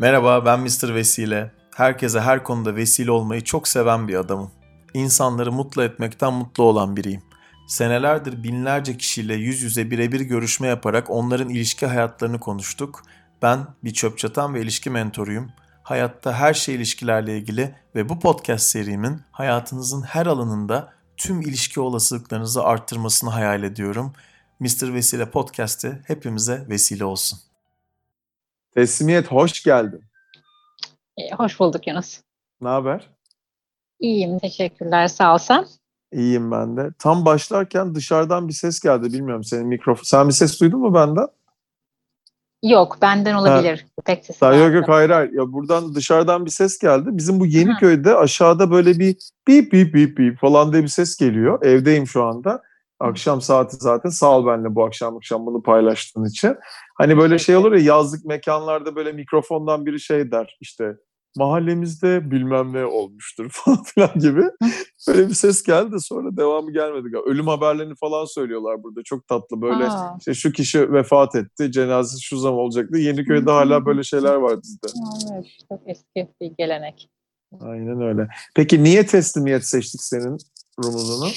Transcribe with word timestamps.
Merhaba 0.00 0.44
ben 0.44 0.60
Mr. 0.60 0.94
Vesile. 0.94 1.52
Herkese 1.76 2.20
her 2.20 2.44
konuda 2.44 2.76
vesile 2.76 3.10
olmayı 3.10 3.44
çok 3.44 3.68
seven 3.68 4.08
bir 4.08 4.14
adamım. 4.14 4.50
İnsanları 4.94 5.52
mutlu 5.52 5.82
etmekten 5.82 6.32
mutlu 6.32 6.64
olan 6.64 6.96
biriyim. 6.96 7.22
Senelerdir 7.68 8.42
binlerce 8.42 8.96
kişiyle 8.96 9.34
yüz 9.34 9.62
yüze 9.62 9.90
birebir 9.90 10.20
görüşme 10.20 10.66
yaparak 10.66 11.10
onların 11.10 11.48
ilişki 11.48 11.86
hayatlarını 11.86 12.40
konuştuk. 12.40 13.02
Ben 13.42 13.66
bir 13.84 13.92
çöp 13.92 14.18
çatan 14.18 14.54
ve 14.54 14.62
ilişki 14.62 14.90
mentoruyum. 14.90 15.50
Hayatta 15.82 16.34
her 16.34 16.54
şey 16.54 16.74
ilişkilerle 16.74 17.38
ilgili 17.38 17.74
ve 17.94 18.08
bu 18.08 18.20
podcast 18.20 18.66
serimin 18.66 19.20
hayatınızın 19.32 20.02
her 20.02 20.26
alanında 20.26 20.92
tüm 21.16 21.40
ilişki 21.40 21.80
olasılıklarınızı 21.80 22.64
arttırmasını 22.64 23.30
hayal 23.30 23.62
ediyorum. 23.62 24.12
Mr. 24.60 24.94
Vesile 24.94 25.30
Podcast'ı 25.30 26.02
hepimize 26.06 26.66
vesile 26.68 27.04
olsun. 27.04 27.38
Teslimiyet 28.78 29.26
hoş 29.26 29.62
geldin. 29.62 30.00
E, 31.16 31.34
hoş 31.34 31.60
bulduk 31.60 31.86
Yunus. 31.86 32.20
Ne 32.60 32.68
haber? 32.68 33.10
İyiyim, 34.00 34.38
teşekkürler. 34.38 35.08
Sağ 35.08 35.34
ol 35.34 35.38
sen. 35.38 35.66
İyiyim 36.12 36.50
ben 36.50 36.76
de. 36.76 36.90
Tam 36.98 37.24
başlarken 37.24 37.94
dışarıdan 37.94 38.48
bir 38.48 38.52
ses 38.52 38.80
geldi. 38.80 39.12
Bilmiyorum 39.12 39.44
senin 39.44 39.66
mikrofon. 39.66 40.02
Sen 40.02 40.28
bir 40.28 40.32
ses 40.32 40.60
duydun 40.60 40.80
mu 40.80 40.94
benden? 40.94 41.26
Yok, 42.62 42.98
benden 43.02 43.34
olabilir. 43.34 43.86
Ha. 43.96 44.02
Pek 44.04 44.24
sesi 44.24 44.40
Daha 44.40 44.54
yok 44.54 44.74
yok 44.74 44.88
hayır 44.88 45.10
hayır. 45.10 45.32
Ya 45.32 45.52
buradan 45.52 45.94
dışarıdan 45.94 46.44
bir 46.46 46.50
ses 46.50 46.78
geldi. 46.78 47.08
Bizim 47.12 47.40
bu 47.40 47.46
Yeniköy'de 47.46 48.16
aşağıda 48.16 48.70
böyle 48.70 48.98
bir 48.98 49.16
bip 49.48 49.72
bip 49.72 49.94
bip 49.94 50.18
bip 50.18 50.38
falan 50.38 50.72
diye 50.72 50.82
bir 50.82 50.88
ses 50.88 51.16
geliyor. 51.16 51.62
Evdeyim 51.62 52.06
şu 52.06 52.24
anda. 52.24 52.62
Akşam 53.00 53.40
saati 53.40 53.76
zaten. 53.76 54.10
Sağ 54.10 54.38
ol 54.38 54.46
benimle 54.46 54.74
bu 54.74 54.84
akşam 54.84 55.16
akşam 55.16 55.46
bunu 55.46 55.62
paylaştığın 55.62 56.24
için. 56.24 56.56
Hani 56.94 57.18
böyle 57.18 57.38
şey 57.38 57.56
olur 57.56 57.72
ya 57.72 57.78
yazlık 57.78 58.24
mekanlarda 58.24 58.96
böyle 58.96 59.12
mikrofondan 59.12 59.86
biri 59.86 60.00
şey 60.00 60.30
der 60.30 60.56
işte 60.60 60.96
mahallemizde 61.36 62.30
bilmem 62.30 62.72
ne 62.72 62.86
olmuştur 62.86 63.48
falan 63.52 63.82
filan 63.82 64.18
gibi. 64.18 64.42
Böyle 65.08 65.28
bir 65.28 65.34
ses 65.34 65.62
geldi 65.62 65.92
de 65.92 65.98
sonra 65.98 66.36
devamı 66.36 66.72
gelmedi. 66.72 67.16
Ölüm 67.26 67.46
haberlerini 67.46 67.94
falan 67.94 68.24
söylüyorlar 68.24 68.82
burada. 68.82 69.02
Çok 69.02 69.26
tatlı 69.28 69.62
böyle 69.62 69.84
Aa. 69.84 70.16
işte 70.18 70.34
şu 70.34 70.52
kişi 70.52 70.92
vefat 70.92 71.34
etti, 71.34 71.72
cenazesi 71.72 72.22
şu 72.22 72.36
zaman 72.36 72.58
olacaktı. 72.58 72.98
Yeniköy'de 72.98 73.50
hala 73.50 73.86
böyle 73.86 74.02
şeyler 74.02 74.34
var 74.34 74.58
bizde. 74.62 74.86
Evet, 75.32 75.46
çok 75.68 75.80
eski 75.86 76.34
bir 76.40 76.52
gelenek. 76.58 77.10
Aynen 77.60 78.00
öyle. 78.00 78.28
Peki 78.54 78.84
niye 78.84 79.06
teslimiyet 79.06 79.64
seçtik 79.64 80.02
senin 80.02 80.38
rumuzunu? 80.84 81.28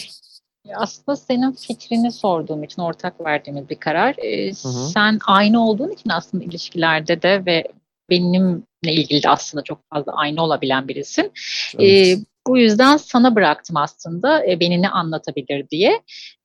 Aslında 0.76 1.16
senin 1.16 1.52
fikrini 1.52 2.12
sorduğum 2.12 2.64
için 2.64 2.82
ortak 2.82 3.26
verdiğimiz 3.26 3.70
bir 3.70 3.76
karar. 3.76 4.16
Ee, 4.18 4.54
sen 4.94 5.20
aynı 5.26 5.68
olduğun 5.68 5.90
için 5.90 6.10
aslında 6.10 6.44
ilişkilerde 6.44 7.22
de 7.22 7.46
ve 7.46 7.64
benimle 8.10 8.62
ilgili 8.84 9.24
de 9.24 9.30
aslında 9.30 9.64
çok 9.64 9.80
fazla 9.90 10.12
aynı 10.16 10.44
olabilen 10.44 10.88
birisin. 10.88 11.32
Evet. 11.80 12.08
Ee, 12.08 12.18
bu 12.48 12.58
yüzden 12.58 12.98
sana 12.98 13.36
bıraktım 13.36 13.78
aslında 13.78 14.46
e, 14.46 14.60
beni 14.60 14.82
ne 14.82 14.90
anlatabilir 14.90 15.70
diye. 15.70 16.02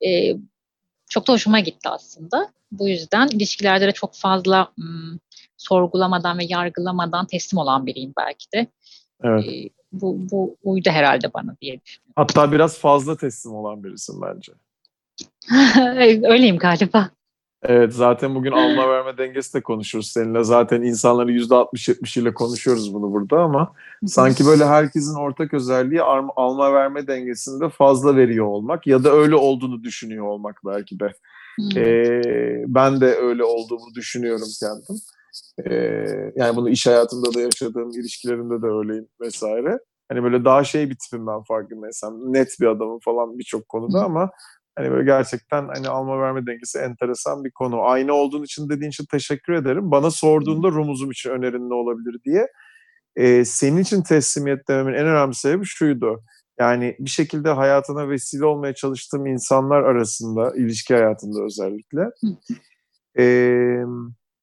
E, 0.07 0.37
çok 1.11 1.29
da 1.29 1.33
hoşuma 1.33 1.61
gitti 1.61 1.89
aslında. 1.89 2.49
Bu 2.73 2.89
yüzden 2.89 3.29
ilişkilerde 3.29 3.87
de 3.87 3.93
çok 3.93 4.15
fazla 4.15 4.73
m, 4.77 4.85
sorgulamadan 5.57 6.39
ve 6.39 6.45
yargılamadan 6.49 7.27
teslim 7.27 7.59
olan 7.59 7.87
biriyim 7.87 8.13
belki 8.19 8.53
de. 8.55 8.67
Evet. 9.23 9.45
E, 9.49 9.69
bu, 9.93 10.19
bu 10.31 10.57
uydu 10.65 10.91
herhalde 10.91 11.35
bana 11.35 11.57
diye 11.61 11.81
düşünüyorum. 11.81 12.13
Hatta 12.17 12.53
biraz 12.53 12.79
fazla 12.79 13.17
teslim 13.17 13.55
olan 13.55 13.85
birisin 13.85 14.23
bence. 14.23 14.53
Öyleyim 16.29 16.59
galiba. 16.59 17.11
Evet 17.63 17.93
zaten 17.93 18.35
bugün 18.35 18.53
alma 18.53 18.89
verme 18.89 19.19
dengesi 19.19 19.55
de 19.55 19.61
konuşuruz 19.61 20.07
seninle. 20.07 20.45
Zaten 20.45 20.83
insanları 20.83 21.33
%60-70 21.33 22.21
ile 22.21 22.35
konuşuyoruz 22.35 22.95
bunu 22.95 23.13
burada 23.13 23.39
ama 23.39 23.73
sanki 24.07 24.47
böyle 24.47 24.65
herkesin 24.65 25.15
ortak 25.15 25.55
özelliği 25.55 26.03
alma 26.37 26.73
verme 26.73 27.07
dengesinde 27.07 27.69
fazla 27.69 28.17
veriyor 28.17 28.47
olmak 28.47 28.87
ya 28.87 29.05
da 29.05 29.13
öyle 29.13 29.35
olduğunu 29.35 29.85
düşünüyor 29.85 30.25
olmak 30.25 30.61
belki 30.67 31.01
de. 31.01 31.13
Ee, 31.77 32.65
ben 32.67 33.01
de 33.01 33.15
öyle 33.15 33.45
olduğumu 33.45 33.95
düşünüyorum 33.95 34.49
kendim. 34.61 35.03
Ee, 35.65 36.33
yani 36.37 36.57
bunu 36.57 36.71
iş 36.71 36.87
hayatımda 36.87 37.35
da 37.35 37.41
yaşadığım 37.41 37.91
ilişkilerimde 37.91 38.63
de 38.63 38.67
öyleyim 38.67 39.09
vesaire. 39.21 39.79
Hani 40.09 40.23
böyle 40.23 40.45
daha 40.45 40.65
şey 40.65 40.91
bir 40.91 40.97
tipim 40.99 41.27
ben 41.27 41.43
farkındaysam. 41.43 42.33
Net 42.33 42.57
bir 42.61 42.67
adamım 42.67 42.99
falan 43.05 43.39
birçok 43.39 43.69
konuda 43.69 44.05
ama 44.05 44.31
hani 44.77 44.91
böyle 44.91 45.05
gerçekten 45.05 45.69
hani 45.69 45.89
alma 45.89 46.21
verme 46.21 46.47
dengesi 46.47 46.79
enteresan 46.79 47.45
bir 47.45 47.51
konu. 47.51 47.83
Aynı 47.83 48.13
olduğun 48.13 48.43
için 48.43 48.69
dediğin 48.69 48.91
için 48.91 49.05
teşekkür 49.11 49.53
ederim. 49.53 49.91
Bana 49.91 50.11
sorduğunda 50.11 50.69
rumuzum 50.69 51.11
için 51.11 51.31
önerin 51.31 51.71
ne 51.71 51.75
olabilir 51.75 52.21
diye. 52.25 52.47
Ee, 53.17 53.45
senin 53.45 53.77
için 53.77 54.03
teslimiyet 54.03 54.69
dememin 54.69 54.95
en 54.95 55.07
önemli 55.07 55.35
sebebi 55.35 55.65
şuydu. 55.65 56.23
Yani 56.61 56.97
bir 57.01 57.11
şekilde 57.11 57.51
hayatına 57.51 58.09
vesile 58.09 58.45
olmaya 58.45 58.75
çalıştığım 58.75 59.27
insanlar 59.27 59.83
arasında, 59.83 60.53
ilişki 60.57 60.95
hayatında 60.95 61.43
özellikle. 61.45 62.11
Ee, 63.19 63.85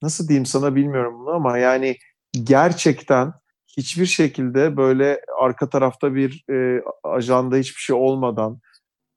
nasıl 0.04 0.28
diyeyim 0.28 0.46
sana 0.46 0.76
bilmiyorum 0.76 1.20
bunu 1.20 1.30
ama 1.30 1.58
yani 1.58 1.98
gerçekten 2.44 3.34
hiçbir 3.78 4.06
şekilde 4.06 4.78
böyle 4.78 5.22
arka 5.40 5.70
tarafta 5.70 6.16
bir 6.16 6.44
e, 6.52 6.84
ajanda 7.04 7.56
hiçbir 7.56 7.82
şey 7.82 7.96
olmadan 7.96 8.60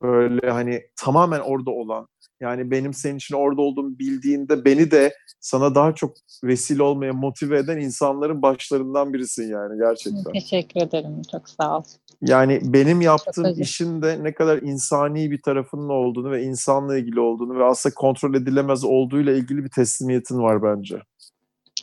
böyle 0.02 0.50
hani 0.50 0.82
tamamen 0.96 1.40
orada 1.40 1.70
olan 1.70 2.08
yani 2.40 2.70
benim 2.70 2.94
senin 2.94 3.16
için 3.16 3.34
orada 3.34 3.62
olduğumu 3.62 3.98
bildiğinde 3.98 4.64
beni 4.64 4.90
de 4.90 5.14
sana 5.40 5.74
daha 5.74 5.94
çok 5.94 6.16
vesile 6.44 6.82
olmaya 6.82 7.12
motive 7.12 7.58
eden 7.58 7.78
insanların 7.78 8.42
başlarından 8.42 9.12
birisin 9.12 9.48
yani 9.48 9.78
gerçekten. 9.78 10.32
Teşekkür 10.32 10.80
ederim. 10.80 11.22
Çok 11.32 11.48
sağ 11.48 11.78
ol. 11.78 11.82
Yani 12.22 12.60
benim 12.62 13.00
yaptığım 13.00 13.60
işin 13.60 14.02
de 14.02 14.24
ne 14.24 14.34
kadar 14.34 14.62
insani 14.62 15.30
bir 15.30 15.42
tarafının 15.42 15.88
olduğunu 15.88 16.30
ve 16.30 16.42
insanla 16.42 16.98
ilgili 16.98 17.20
olduğunu 17.20 17.58
ve 17.58 17.64
aslında 17.64 17.94
kontrol 17.94 18.34
edilemez 18.34 18.84
olduğuyla 18.84 19.32
ilgili 19.32 19.64
bir 19.64 19.70
teslimiyetin 19.70 20.38
var 20.38 20.62
bence. 20.62 21.02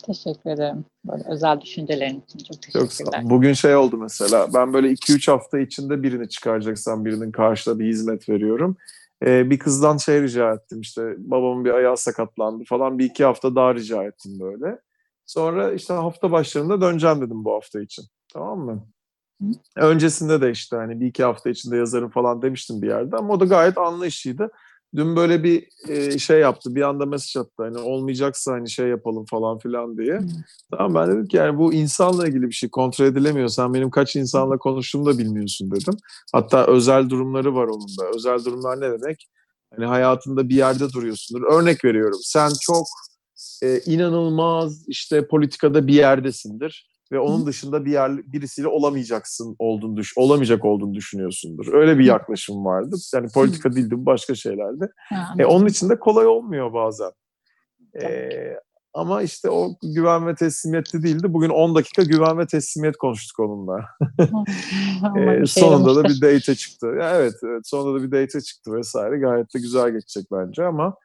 Teşekkür 0.05 0.49
ederim. 0.49 0.85
Böyle 1.05 1.23
özel 1.29 1.61
düşüncelerin 1.61 2.23
için 2.27 2.39
çok 2.39 2.61
teşekkürler. 2.61 3.21
Çok 3.21 3.29
Bugün 3.29 3.53
şey 3.53 3.75
oldu 3.75 3.97
mesela. 3.97 4.47
Ben 4.53 4.73
böyle 4.73 4.91
2-3 4.91 5.31
hafta 5.31 5.59
içinde 5.59 6.03
birini 6.03 6.29
çıkaracaksam 6.29 7.05
birinin 7.05 7.31
karşıda 7.31 7.79
bir 7.79 7.87
hizmet 7.87 8.29
veriyorum. 8.29 8.77
Ee, 9.25 9.49
bir 9.49 9.59
kızdan 9.59 9.97
şey 9.97 10.21
rica 10.21 10.53
ettim 10.53 10.81
işte 10.81 11.15
babamın 11.17 11.65
bir 11.65 11.71
ayağı 11.71 11.97
sakatlandı 11.97 12.63
falan 12.63 12.99
bir 12.99 13.05
iki 13.05 13.25
hafta 13.25 13.55
daha 13.55 13.75
rica 13.75 14.03
ettim 14.03 14.39
böyle. 14.39 14.79
Sonra 15.25 15.73
işte 15.73 15.93
hafta 15.93 16.31
başlarında 16.31 16.81
döneceğim 16.81 17.21
dedim 17.21 17.45
bu 17.45 17.53
hafta 17.53 17.81
için. 17.81 18.05
Tamam 18.33 18.59
mı? 18.59 18.87
Öncesinde 19.75 20.41
de 20.41 20.51
işte 20.51 20.75
hani 20.75 20.99
bir 20.99 21.07
iki 21.07 21.23
hafta 21.23 21.49
içinde 21.49 21.77
yazarım 21.77 22.09
falan 22.09 22.41
demiştim 22.41 22.81
bir 22.81 22.87
yerde 22.87 23.15
ama 23.15 23.33
o 23.33 23.39
da 23.39 23.45
gayet 23.45 23.77
anlayışlıydı. 23.77 24.51
Dün 24.95 25.15
böyle 25.15 25.43
bir 25.43 25.67
e, 25.87 26.19
şey 26.19 26.39
yaptı. 26.39 26.75
Bir 26.75 26.81
anda 26.81 27.05
mesaj 27.05 27.35
attı. 27.41 27.63
Hani 27.63 27.77
olmayacaksa 27.77 28.51
hani 28.51 28.69
şey 28.69 28.87
yapalım 28.87 29.25
falan 29.25 29.57
filan 29.57 29.97
diye. 29.97 30.19
Hmm. 30.19 30.27
Tamam 30.71 30.95
ben 30.95 31.11
dedim 31.11 31.27
ki 31.27 31.37
yani 31.37 31.57
bu 31.57 31.73
insanla 31.73 32.27
ilgili 32.27 32.47
bir 32.47 32.51
şey 32.51 32.69
kontrol 32.69 33.05
edilemiyor. 33.05 33.47
Sen 33.47 33.73
benim 33.73 33.89
kaç 33.89 34.15
insanla 34.15 34.57
konuştuğumu 34.57 35.05
da 35.05 35.17
bilmiyorsun 35.17 35.71
dedim. 35.71 35.93
Hatta 36.33 36.65
özel 36.65 37.09
durumları 37.09 37.55
var 37.55 37.67
onun 37.67 37.97
da. 37.99 38.05
Özel 38.15 38.45
durumlar 38.45 38.81
ne 38.81 38.91
demek? 38.91 39.27
Hani 39.75 39.85
hayatında 39.85 40.49
bir 40.49 40.55
yerde 40.55 40.89
duruyorsundur. 40.89 41.43
Örnek 41.51 41.85
veriyorum. 41.85 42.19
Sen 42.21 42.51
çok 42.61 42.85
e, 43.63 43.79
inanılmaz 43.85 44.83
işte 44.87 45.27
politikada 45.27 45.87
bir 45.87 45.93
yerdesindir 45.93 46.92
ve 47.11 47.19
onun 47.19 47.45
dışında 47.45 47.85
bir 47.85 47.91
yer 47.91 48.17
birisiyle 48.33 48.67
olamayacaksın 48.67 49.55
olduğunu 49.59 49.97
düş 49.97 50.17
olamayacak 50.17 50.65
olduğunu 50.65 50.93
düşünüyorsundur. 50.93 51.73
Öyle 51.73 51.99
bir 51.99 52.05
yaklaşım 52.05 52.65
vardı. 52.65 52.95
Yani 53.13 53.27
politika 53.33 53.75
değildi 53.75 53.95
bu 53.97 54.05
başka 54.05 54.35
şeylerdi. 54.35 54.87
E, 55.39 55.45
onun 55.45 55.65
için 55.65 55.89
de 55.89 55.99
kolay 55.99 56.27
olmuyor 56.27 56.73
bazen. 56.73 57.11
E, 58.01 58.29
ama 58.93 59.21
işte 59.21 59.49
o 59.49 59.75
güven 59.83 60.27
ve 60.27 60.35
teslimiyetli 60.35 61.03
değildi. 61.03 61.33
Bugün 61.33 61.49
10 61.49 61.75
dakika 61.75 62.03
güven 62.03 62.37
ve 62.37 62.47
teslimiyet 62.47 62.97
konuştuk 62.97 63.39
onunla. 63.39 63.85
e, 65.41 65.45
sonunda 65.45 65.95
da 65.95 66.03
bir 66.03 66.21
date 66.21 66.55
çıktı. 66.55 66.87
Ya 66.99 67.15
evet, 67.15 67.33
evet, 67.43 67.67
sonunda 67.67 67.99
da 67.99 68.03
bir 68.03 68.11
date 68.11 68.41
çıktı 68.41 68.73
vesaire. 68.73 69.17
Gayet 69.17 69.53
de 69.53 69.59
güzel 69.59 69.91
geçecek 69.91 70.25
bence 70.31 70.65
ama 70.65 70.95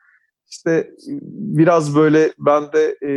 işte 0.50 0.90
biraz 1.30 1.96
böyle 1.96 2.32
ben 2.38 2.72
de 2.72 2.98
e, 3.02 3.10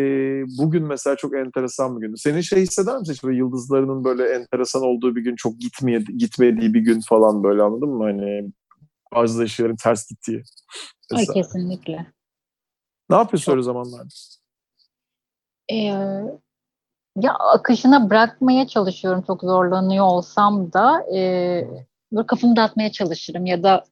bugün 0.57 0.83
mesela 0.83 1.16
çok 1.16 1.36
enteresan 1.36 1.95
bir 1.95 2.01
gündü. 2.01 2.18
Senin 2.18 2.42
şey 2.42 2.62
hisseder 2.62 2.98
misin? 2.98 3.13
İşte 3.13 3.33
yıldızlarının 3.33 4.04
böyle 4.04 4.30
enteresan 4.30 4.81
olduğu 4.81 5.16
bir 5.16 5.22
gün 5.22 5.36
çok 5.36 5.60
gitmeye, 5.60 6.00
gitmediği 6.18 6.74
bir 6.74 6.80
gün 6.80 7.01
falan 7.01 7.44
böyle 7.44 7.62
anladın 7.62 7.89
mı? 7.89 8.04
Hani 8.04 8.51
bazı 9.16 9.42
ışıkların 9.42 9.75
ters 9.75 10.10
gittiği. 10.10 10.44
Ay, 11.13 11.25
kesinlikle. 11.33 12.06
Ne 13.10 13.16
yapıyorsun 13.16 13.45
çok... 13.45 13.54
öyle 13.54 13.63
zamanlarda? 13.63 14.07
Ee, 15.72 15.75
ya 17.22 17.34
akışına 17.34 18.10
bırakmaya 18.10 18.68
çalışıyorum 18.68 19.24
çok 19.27 19.42
zorlanıyor 19.42 20.06
olsam 20.06 20.74
da 20.74 21.16
e, 21.16 21.19
böyle 22.12 22.27
kafamı 22.27 22.56
dağıtmaya 22.56 22.92
çalışırım 22.92 23.45
ya 23.45 23.63
da 23.63 23.84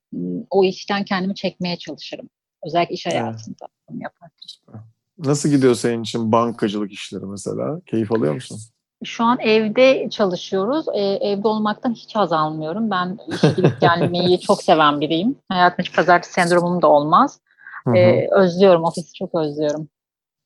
o 0.50 0.64
işten 0.64 1.04
kendimi 1.06 1.36
çekmeye 1.36 1.78
çalışırım. 1.78 2.30
Özellikle 2.66 2.94
iş 2.94 3.06
hayatında 3.06 3.56
evet. 3.62 3.72
bunu 3.90 4.04
yaparken. 4.04 4.40
Nasıl 5.18 5.50
gidiyor 5.50 5.76
senin 5.76 6.04
için 6.04 6.32
bankacılık 6.32 6.92
işleri 6.92 7.26
mesela? 7.26 7.82
Keyif 7.86 8.12
alıyor 8.12 8.34
musun? 8.34 8.60
Şu 9.04 9.24
an 9.24 9.40
evde 9.40 10.10
çalışıyoruz. 10.10 10.86
Ee, 10.94 11.00
evde 11.02 11.48
olmaktan 11.48 11.94
hiç 11.94 12.16
haz 12.16 12.32
almıyorum. 12.32 12.92
Ben 12.92 13.18
işe 13.28 13.50
gidip 13.50 13.82
gelmeyi 13.82 14.40
çok 14.48 14.64
seven 14.64 15.02
biriyim. 15.02 15.36
Hayatımda 15.50 15.88
hiç 15.88 15.96
pazartesi 15.96 16.34
sendromum 16.34 16.82
da 16.82 16.88
olmaz. 16.88 17.40
Ee, 17.96 18.28
özlüyorum, 18.32 18.84
ofisi 18.84 19.14
çok 19.14 19.36
özlüyorum. 19.36 19.90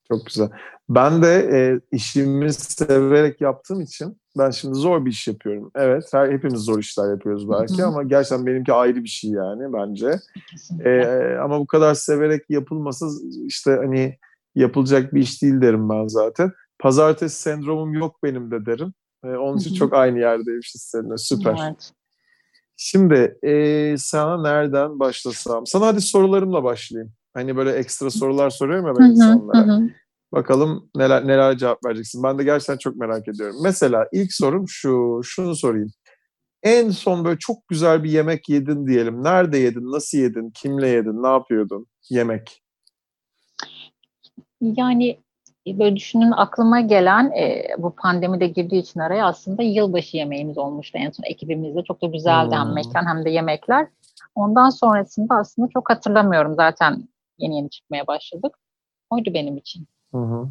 Çok 0.07 0.25
güzel. 0.25 0.49
Ben 0.89 1.23
de 1.23 1.49
e, 1.53 1.57
işimi 1.95 2.53
severek 2.53 3.41
yaptığım 3.41 3.81
için 3.81 4.21
ben 4.37 4.49
şimdi 4.49 4.75
zor 4.75 5.05
bir 5.05 5.11
iş 5.11 5.27
yapıyorum. 5.27 5.71
Evet, 5.75 6.03
her, 6.13 6.31
hepimiz 6.31 6.59
zor 6.59 6.79
işler 6.79 7.09
yapıyoruz 7.09 7.49
belki 7.49 7.83
ama 7.83 8.03
gerçekten 8.03 8.45
benimki 8.45 8.73
ayrı 8.73 9.03
bir 9.03 9.09
şey 9.09 9.31
yani 9.31 9.73
bence. 9.73 10.19
Kesinlikle. 10.51 10.91
E, 10.91 11.37
ama 11.37 11.59
bu 11.59 11.67
kadar 11.67 11.93
severek 11.93 12.49
yapılması 12.49 13.05
işte 13.45 13.71
hani 13.71 14.17
yapılacak 14.55 15.13
bir 15.13 15.21
iş 15.21 15.41
değil 15.41 15.61
derim 15.61 15.89
ben 15.89 16.07
zaten. 16.07 16.51
Pazartesi 16.79 17.41
sendromum 17.41 17.93
yok 17.93 18.23
benim 18.23 18.51
de 18.51 18.65
derim. 18.65 18.93
E, 19.25 19.27
onun 19.27 19.57
için 19.57 19.75
çok 19.75 19.93
aynı 19.93 20.19
yerdeymişiz 20.19 20.81
seninle. 20.81 21.17
Süper. 21.17 21.59
Evet. 21.67 21.91
Şimdi 22.77 23.37
e, 23.43 23.95
sana 23.97 24.41
nereden 24.41 24.99
başlasam? 24.99 25.67
Sana 25.67 25.87
hadi 25.87 26.01
sorularımla 26.01 26.63
başlayayım. 26.63 27.13
Hani 27.33 27.55
böyle 27.55 27.71
ekstra 27.71 28.09
sorular 28.09 28.49
soruyorum 28.49 28.87
ya 28.87 28.95
ben 28.95 28.99
Hı 28.99 29.05
hı, 29.05 29.09
insanlara. 29.11 29.67
hı. 29.67 29.89
Bakalım 30.33 30.89
neler 30.95 31.27
neler 31.27 31.57
cevap 31.57 31.85
vereceksin. 31.85 32.23
Ben 32.23 32.37
de 32.37 32.43
gerçekten 32.43 32.77
çok 32.77 32.95
merak 32.95 33.27
ediyorum. 33.27 33.55
Mesela 33.63 34.07
ilk 34.11 34.33
sorum 34.33 34.67
şu, 34.67 35.21
şunu 35.23 35.55
sorayım. 35.55 35.91
En 36.63 36.89
son 36.89 37.25
böyle 37.25 37.39
çok 37.39 37.67
güzel 37.67 38.03
bir 38.03 38.11
yemek 38.11 38.49
yedin 38.49 38.87
diyelim. 38.87 39.23
Nerede 39.23 39.57
yedin, 39.57 39.91
nasıl 39.91 40.17
yedin, 40.17 40.49
kimle 40.49 40.87
yedin, 40.87 41.23
ne 41.23 41.27
yapıyordun? 41.27 41.87
Yemek. 42.09 42.61
Yani 44.61 45.19
e, 45.67 45.79
böyle 45.79 45.95
düşünün 45.95 46.31
aklıma 46.31 46.81
gelen 46.81 47.31
e, 47.31 47.65
bu 47.77 47.95
pandemide 47.95 48.47
girdiği 48.47 48.81
için 48.81 48.99
araya 48.99 49.25
aslında 49.25 49.63
yılbaşı 49.63 50.17
yemeğimiz 50.17 50.57
olmuştu 50.57 50.97
en 50.97 51.11
son 51.11 51.23
ekibimizde. 51.23 51.83
Çok 51.83 52.01
da 52.01 52.07
güzeldi 52.07 52.55
hem 52.55 52.67
Hmm. 52.67 52.73
mekan 52.73 53.05
hem 53.05 53.25
de 53.25 53.29
yemekler. 53.29 53.87
Ondan 54.35 54.69
sonrasında 54.69 55.35
aslında 55.35 55.67
çok 55.73 55.89
hatırlamıyorum. 55.89 56.55
Zaten 56.55 57.07
yeni 57.37 57.55
yeni 57.55 57.69
çıkmaya 57.69 58.07
başladık. 58.07 58.57
Oydu 59.09 59.33
benim 59.33 59.57
için. 59.57 59.87
Hı 60.13 60.17
hı. 60.17 60.47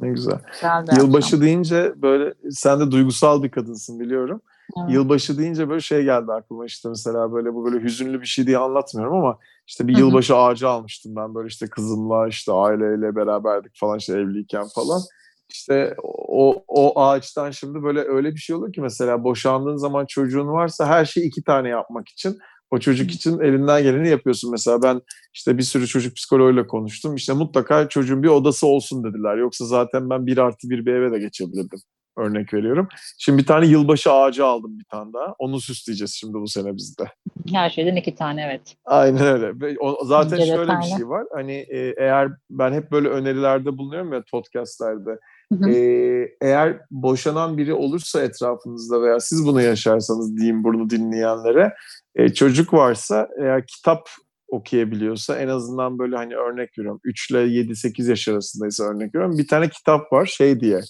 Ne 0.00 0.08
güzel. 0.08 0.38
Güzel 0.52 0.86
Yılbaşı 0.98 1.26
akşam. 1.26 1.40
deyince 1.40 1.92
böyle 1.96 2.34
sen 2.50 2.80
de 2.80 2.90
duygusal 2.90 3.42
bir 3.42 3.50
kadınsın 3.50 4.00
biliyorum. 4.00 4.40
Evet. 4.78 4.90
Yılbaşı 4.94 5.38
deyince 5.38 5.68
böyle 5.68 5.80
şey 5.80 6.04
geldi 6.04 6.32
aklıma 6.32 6.66
işte 6.66 6.88
mesela 6.88 7.32
böyle 7.32 7.54
bu 7.54 7.64
böyle 7.64 7.84
hüzünlü 7.84 8.20
bir 8.20 8.26
şey 8.26 8.46
diye 8.46 8.58
anlatmıyorum 8.58 9.16
ama 9.16 9.38
işte 9.66 9.88
bir 9.88 9.98
yılbaşı 9.98 10.36
ağacı 10.36 10.68
almıştım 10.68 11.16
ben 11.16 11.34
böyle 11.34 11.48
işte 11.48 11.66
kızımla 11.66 12.28
işte 12.28 12.52
aileyle 12.52 13.16
beraberdik 13.16 13.72
falan 13.78 13.98
işte 13.98 14.12
evliyken 14.12 14.66
falan. 14.74 15.00
İşte 15.48 15.94
o, 16.28 16.64
o 16.68 17.00
ağaçtan 17.00 17.50
şimdi 17.50 17.82
böyle 17.82 18.00
öyle 18.00 18.30
bir 18.34 18.40
şey 18.40 18.56
olur 18.56 18.72
ki 18.72 18.80
mesela 18.80 19.24
boşandığın 19.24 19.76
zaman 19.76 20.06
çocuğun 20.06 20.46
varsa 20.46 20.86
her 20.86 21.04
şeyi 21.04 21.26
iki 21.26 21.42
tane 21.42 21.68
yapmak 21.68 22.08
için 22.08 22.38
o 22.72 22.78
çocuk 22.78 23.10
için 23.10 23.40
elinden 23.40 23.82
geleni 23.82 24.08
yapıyorsun. 24.08 24.50
Mesela 24.50 24.82
ben 24.82 25.00
işte 25.34 25.58
bir 25.58 25.62
sürü 25.62 25.86
çocuk 25.86 26.16
psikoloğuyla 26.16 26.66
konuştum. 26.66 27.14
İşte 27.14 27.32
mutlaka 27.32 27.88
çocuğun 27.88 28.22
bir 28.22 28.28
odası 28.28 28.66
olsun 28.66 29.04
dediler. 29.04 29.36
Yoksa 29.36 29.64
zaten 29.64 30.10
ben 30.10 30.26
bir 30.26 30.38
artı 30.38 30.70
bir 30.70 30.86
bir 30.86 30.92
eve 30.92 31.12
de 31.12 31.18
geçebilirdim. 31.18 31.78
Örnek 32.18 32.54
veriyorum. 32.54 32.88
Şimdi 33.18 33.38
bir 33.38 33.46
tane 33.46 33.66
yılbaşı 33.66 34.12
ağacı 34.12 34.46
aldım 34.46 34.78
bir 34.78 34.84
tane 34.84 35.12
daha. 35.12 35.34
Onu 35.38 35.60
süsleyeceğiz 35.60 36.14
şimdi 36.14 36.34
bu 36.34 36.48
sene 36.48 36.76
bizde. 36.76 37.04
Her 37.52 37.70
şeyden 37.70 37.96
iki 37.96 38.14
tane 38.14 38.42
evet. 38.42 38.76
Aynen 38.84 39.22
öyle. 39.22 39.76
O, 39.80 40.04
zaten 40.04 40.36
İnce 40.36 40.46
şöyle 40.46 40.72
bir 40.78 40.96
şey 40.96 41.08
var. 41.08 41.24
Hani 41.34 41.52
e, 41.52 41.94
eğer 41.98 42.28
ben 42.50 42.72
hep 42.72 42.92
böyle 42.92 43.08
önerilerde 43.08 43.78
bulunuyorum 43.78 44.12
ya 44.12 44.22
podcastlerde. 44.30 45.18
Hı 45.52 45.58
hı. 45.58 45.70
E, 45.70 46.36
eğer 46.40 46.80
boşanan 46.90 47.58
biri 47.58 47.74
olursa 47.74 48.22
etrafınızda 48.22 49.02
veya 49.02 49.20
siz 49.20 49.46
bunu 49.46 49.62
yaşarsanız 49.62 50.36
diyeyim 50.36 50.64
bunu 50.64 50.90
dinleyenlere 50.90 51.74
e, 52.14 52.28
çocuk 52.28 52.74
varsa 52.74 53.28
eğer 53.40 53.66
kitap 53.66 54.08
okuyabiliyorsa 54.48 55.38
en 55.38 55.48
azından 55.48 55.98
böyle 55.98 56.16
hani 56.16 56.36
örnek 56.36 56.78
veriyorum 56.78 57.00
3 57.04 57.30
ile 57.30 57.38
7-8 57.38 58.10
yaş 58.10 58.28
arasındaysa 58.28 58.84
örnek 58.84 59.14
veriyorum 59.14 59.38
bir 59.38 59.48
tane 59.48 59.68
kitap 59.68 60.12
var 60.12 60.26
şey 60.26 60.60
diye 60.60 60.80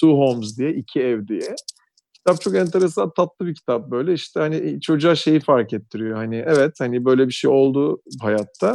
Two 0.00 0.12
Homes 0.12 0.58
diye 0.58 0.72
iki 0.72 1.00
ev 1.00 1.28
diye. 1.28 1.54
Kitap 2.14 2.40
çok 2.40 2.56
enteresan 2.56 3.12
tatlı 3.16 3.46
bir 3.46 3.54
kitap 3.54 3.90
böyle. 3.90 4.12
İşte 4.12 4.40
hani 4.40 4.80
çocuğa 4.80 5.14
şeyi 5.14 5.40
fark 5.40 5.72
ettiriyor 5.72 6.16
hani 6.16 6.44
evet 6.46 6.72
hani 6.78 7.04
böyle 7.04 7.28
bir 7.28 7.32
şey 7.32 7.50
oldu 7.50 8.02
hayatta 8.20 8.74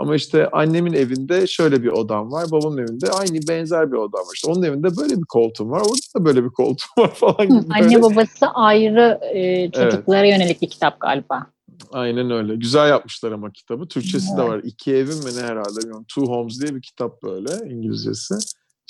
ama 0.00 0.16
işte 0.16 0.50
annemin 0.50 0.92
evinde 0.92 1.46
şöyle 1.46 1.82
bir 1.82 1.88
odam 1.88 2.32
var 2.32 2.50
babamın 2.50 2.78
evinde 2.78 3.10
aynı 3.10 3.38
benzer 3.48 3.92
bir 3.92 3.96
odam 3.96 4.20
var 4.20 4.32
işte 4.34 4.50
onun 4.50 4.62
evinde 4.62 4.96
böyle 4.96 5.16
bir 5.16 5.24
koltuğum 5.24 5.70
var 5.70 5.80
orada 5.80 6.20
da 6.20 6.24
böyle 6.24 6.44
bir 6.44 6.48
koltuğum 6.48 7.02
var 7.02 7.14
falan 7.14 7.48
gibi 7.48 7.70
böyle. 7.70 7.84
Anne 7.84 8.02
babası 8.02 8.46
ayrı 8.54 9.20
e, 9.34 9.70
çocuklara 9.70 10.26
yönelik 10.26 10.62
bir 10.62 10.70
kitap 10.70 11.00
galiba. 11.00 11.46
Aynen 11.92 12.30
öyle. 12.30 12.56
Güzel 12.56 12.88
yapmışlar 12.88 13.32
ama 13.32 13.50
kitabı. 13.52 13.88
Türkçesi 13.88 14.36
de 14.36 14.40
Evet. 14.40 14.50
var. 14.50 14.60
İki 14.64 14.94
evim 14.94 15.18
mi 15.18 15.36
ne 15.36 15.42
herhalde 15.42 15.76
bilmiyorum. 15.80 16.04
Two 16.08 16.26
Homes 16.26 16.60
diye 16.60 16.74
bir 16.74 16.82
kitap 16.82 17.22
böyle 17.22 17.72
İngilizcesi. 17.74 18.34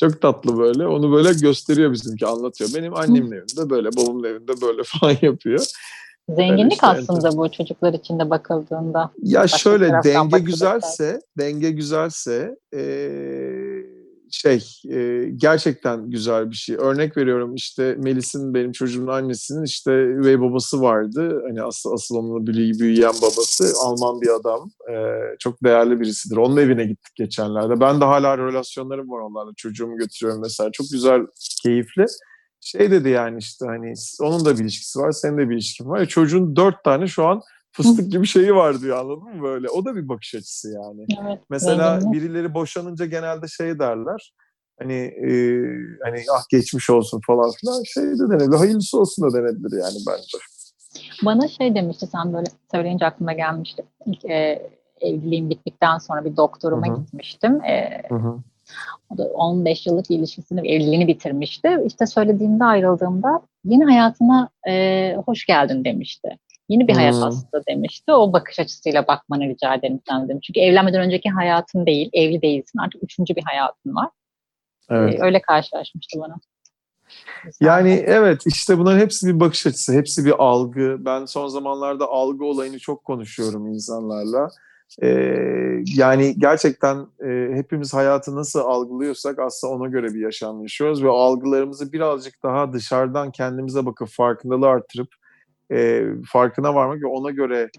Çok 0.01 0.21
tatlı 0.23 0.59
böyle. 0.59 0.87
Onu 0.87 1.13
böyle 1.13 1.33
gösteriyor 1.33 1.93
bizimki 1.93 2.27
anlatıyor. 2.27 2.71
Benim 2.75 2.97
annemin 2.97 3.33
evinde 3.33 3.71
böyle, 3.71 3.89
babamın 3.97 4.25
evinde 4.25 4.53
böyle 4.61 4.83
falan 4.85 5.17
yapıyor. 5.23 5.67
Zenginlik 6.37 6.73
işte 6.73 6.87
aslında 6.87 7.21
bu 7.37 7.51
çocuklar 7.51 7.93
için 7.95 8.19
de 8.19 8.31
bakıldığında. 8.31 9.11
Ya 9.23 9.47
şöyle 9.49 9.85
denge 10.05 10.39
güzelse, 10.39 11.21
denge 11.39 11.71
güzelse 11.71 12.57
eee, 12.73 13.87
şey 14.33 14.65
eee, 14.85 15.31
gerçekten 15.31 16.11
güzel 16.11 16.51
bir 16.51 16.57
şey. 16.57 16.77
Örnek 16.77 17.17
veriyorum 17.17 17.55
işte 17.55 17.97
Melis'in 17.99 18.55
benim 18.55 18.73
çocuğumun 18.73 19.13
annesinin 19.13 19.65
işte 19.65 19.91
üvey 19.93 20.41
babası 20.41 20.81
vardı. 20.83 21.43
Hani 21.49 21.63
asıl 21.63 21.93
asıl 21.93 22.17
onunla 22.17 22.47
büyü- 22.47 22.79
büyüyen 22.79 23.13
babası 23.23 23.65
Alman 23.85 24.21
bir 24.21 24.29
adam. 24.41 24.71
Eee, 24.89 25.37
çok 25.39 25.65
değerli 25.65 26.01
birisidir. 26.01 26.37
Onun 26.37 26.57
evine 26.57 26.85
gittik 26.85 27.15
geçenlerde. 27.17 27.81
Ben 27.81 28.01
de 28.01 28.05
hala 28.05 28.39
relasyonlarım 28.39 29.11
var 29.11 29.21
onlarla. 29.21 29.51
Çocuğumu 29.57 29.97
götürüyorum 29.97 30.43
mesela. 30.43 30.71
Çok 30.73 30.87
güzel, 30.93 31.21
keyifli. 31.63 32.05
Şey 32.61 32.91
dedi 32.91 33.09
yani 33.09 33.39
işte 33.39 33.67
hani 33.67 33.93
onun 34.21 34.45
da 34.45 34.55
bir 34.55 34.63
ilişkisi 34.63 34.99
var, 34.99 35.13
senin 35.13 35.39
de 35.39 35.49
bir 35.49 35.55
ilişkin 35.55 35.89
var. 35.89 36.01
E, 36.01 36.07
çocuğun 36.07 36.57
dört 36.57 36.85
tane 36.85 37.07
şu 37.07 37.27
an 37.27 37.43
fıstık 37.73 38.13
gibi 38.13 38.27
şeyi 38.27 38.55
var 38.55 38.81
diyor 38.81 38.99
anladın 38.99 39.37
mı 39.37 39.43
böyle? 39.43 39.69
O 39.69 39.85
da 39.85 39.97
bir 39.97 40.09
bakış 40.09 40.35
açısı 40.35 40.69
yani. 40.71 41.07
Evet, 41.23 41.41
Mesela 41.51 42.01
zenginlik. 42.01 42.23
birileri 42.23 42.55
boşanınca 42.55 43.07
genelde 43.07 43.49
şey 43.49 43.79
derler. 43.79 44.35
Hani 44.79 44.95
e, 44.95 45.31
hani 46.05 46.25
ah 46.37 46.43
geçmiş 46.51 46.91
olsun 46.91 47.21
falan 47.27 47.51
filan 47.61 47.83
şey 47.83 48.05
de 48.05 48.31
denebilir. 48.31 48.59
Hayırlısı 48.59 49.01
olsun 49.01 49.25
da 49.25 49.39
denebilir 49.39 49.79
yani 49.83 49.97
bence. 50.09 50.39
Bana 51.25 51.49
şey 51.49 51.75
demişti 51.75 52.07
sen 52.07 52.33
böyle 52.33 52.47
söyleyince 52.71 53.07
aklıma 53.07 53.33
gelmişti. 53.33 53.85
İlk 54.07 54.25
e, 54.25 54.71
evliliğim 55.01 55.51
bittikten 55.51 55.99
sonra 55.99 56.25
bir 56.25 56.37
doktoruma 56.37 56.87
Hı 56.87 56.93
hı. 56.93 56.97
gitmiştim. 57.01 57.65
E, 57.65 58.03
o 59.11 59.19
da 59.19 59.25
15 59.25 59.87
yıllık 59.87 60.11
ilişkisini, 60.11 60.69
evliliğini 60.69 61.09
bitirmişti. 61.09 61.79
İşte 61.87 62.07
söylediğimde 62.07 62.65
ayrıldığımda 62.65 63.41
yeni 63.65 63.85
hayatına 63.85 64.49
e, 64.69 65.17
hoş 65.27 65.47
geldin 65.47 65.85
demişti. 65.85 66.39
Yeni 66.69 66.89
bir 66.89 66.95
hayat 66.95 67.15
Hmm. 67.15 67.23
aslında 67.23 67.67
demişti. 67.69 68.13
O 68.13 68.33
bakış 68.33 68.59
açısıyla 68.59 69.07
bakmanı 69.07 69.45
rica 69.45 69.75
ederim 69.75 70.01
sen 70.09 70.25
dedim. 70.25 70.41
Çünkü 70.43 70.61
evlenmeden 70.61 71.01
önceki 71.01 71.31
hayatın 71.31 71.87
değil, 71.87 72.11
evli 72.13 72.43
değilsin. 72.43 72.79
Artık 72.79 73.03
üçüncü 73.03 73.37
bir 73.37 73.43
hayatın 73.43 73.95
var. 73.95 74.09
Evet. 74.91 75.21
E, 75.21 75.23
öyle 75.23 75.43
karşılaşmıştı 75.43 76.21
bana. 76.21 76.35
Yani 77.61 78.05
evet 78.07 78.43
işte 78.47 78.79
bunların 78.79 78.99
hepsi 78.99 79.27
bir 79.27 79.41
bakış 79.41 79.67
açısı, 79.67 79.93
hepsi 79.93 80.25
bir 80.25 80.35
algı. 80.39 80.97
Ben 80.99 81.25
son 81.25 81.49
zamanlarda 81.49 82.07
algı 82.07 82.45
olayını 82.45 82.79
çok 82.79 83.05
konuşuyorum 83.05 83.67
insanlarla. 83.67 84.51
Ee, 85.03 85.83
yani 85.85 86.35
gerçekten 86.39 87.07
e, 87.25 87.55
hepimiz 87.55 87.95
hayatı 87.95 88.37
nasıl 88.37 88.61
algılıyorsak 88.61 89.39
aslında 89.39 89.75
ona 89.75 89.89
göre 89.89 90.15
bir 90.15 90.21
yaşam 90.21 90.63
yaşıyoruz 90.63 91.05
ve 91.05 91.09
algılarımızı 91.09 91.93
birazcık 91.93 92.43
daha 92.43 92.73
dışarıdan 92.73 93.31
kendimize 93.31 93.87
bakıp 93.87 94.09
farkındalığı 94.09 94.69
artırıp 94.69 95.09
e, 95.73 96.05
farkına 96.33 96.75
varmak 96.75 97.03
ve 97.03 97.07
ona 97.07 97.31
göre 97.31 97.71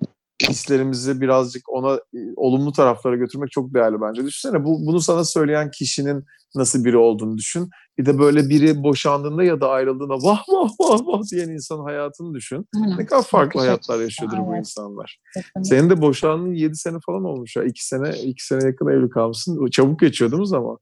hislerimizi 0.50 1.22
birazcık 1.22 1.70
ona 1.70 1.96
e, 1.96 2.20
olumlu 2.36 2.72
taraflara 2.72 3.16
götürmek 3.16 3.52
çok 3.52 3.74
değerli 3.74 4.02
bence. 4.02 4.26
Düşünsene 4.26 4.64
bu, 4.64 4.86
bunu 4.86 5.02
sana 5.02 5.24
söyleyen 5.24 5.72
kişinin 5.72 6.26
nasıl 6.56 6.86
biri 6.86 6.98
olduğunu 6.98 7.38
düşün. 7.38 7.70
Bir 7.98 8.06
de 8.06 8.20
böyle 8.20 8.50
biri 8.50 8.84
boşandığında 8.84 9.44
ya 9.44 9.62
da 9.62 9.70
ayrıldığında 9.70 10.14
vah 10.14 10.44
vah 10.50 10.70
vah 10.80 11.00
vah 11.06 11.22
diyen 11.32 11.50
insanın 11.50 11.84
hayatını 11.84 12.34
düşün. 12.34 12.68
Aynen. 12.76 12.98
Ne 12.98 13.06
kadar 13.06 13.24
farklı 13.24 13.58
Bakış 13.58 13.68
hayatlar 13.68 14.00
yaşıyordur 14.00 14.38
bu 14.38 14.50
evet. 14.50 14.60
insanlar. 14.60 15.20
Kesinlikle. 15.34 15.64
Senin 15.64 15.90
de 15.90 16.02
boşandığın 16.02 16.54
7 16.54 16.76
sene 16.76 16.98
falan 17.06 17.24
olmuş 17.24 17.56
ya. 17.56 17.64
2 17.64 17.88
sene, 17.88 18.10
2 18.10 18.46
sene 18.46 18.66
yakın 18.66 18.88
evli 18.88 19.10
kalmışsın. 19.10 19.70
Çabuk 19.70 20.00
geçiyor 20.00 20.32
değil 20.32 20.40
mi 20.40 20.48
zaman? 20.48 20.78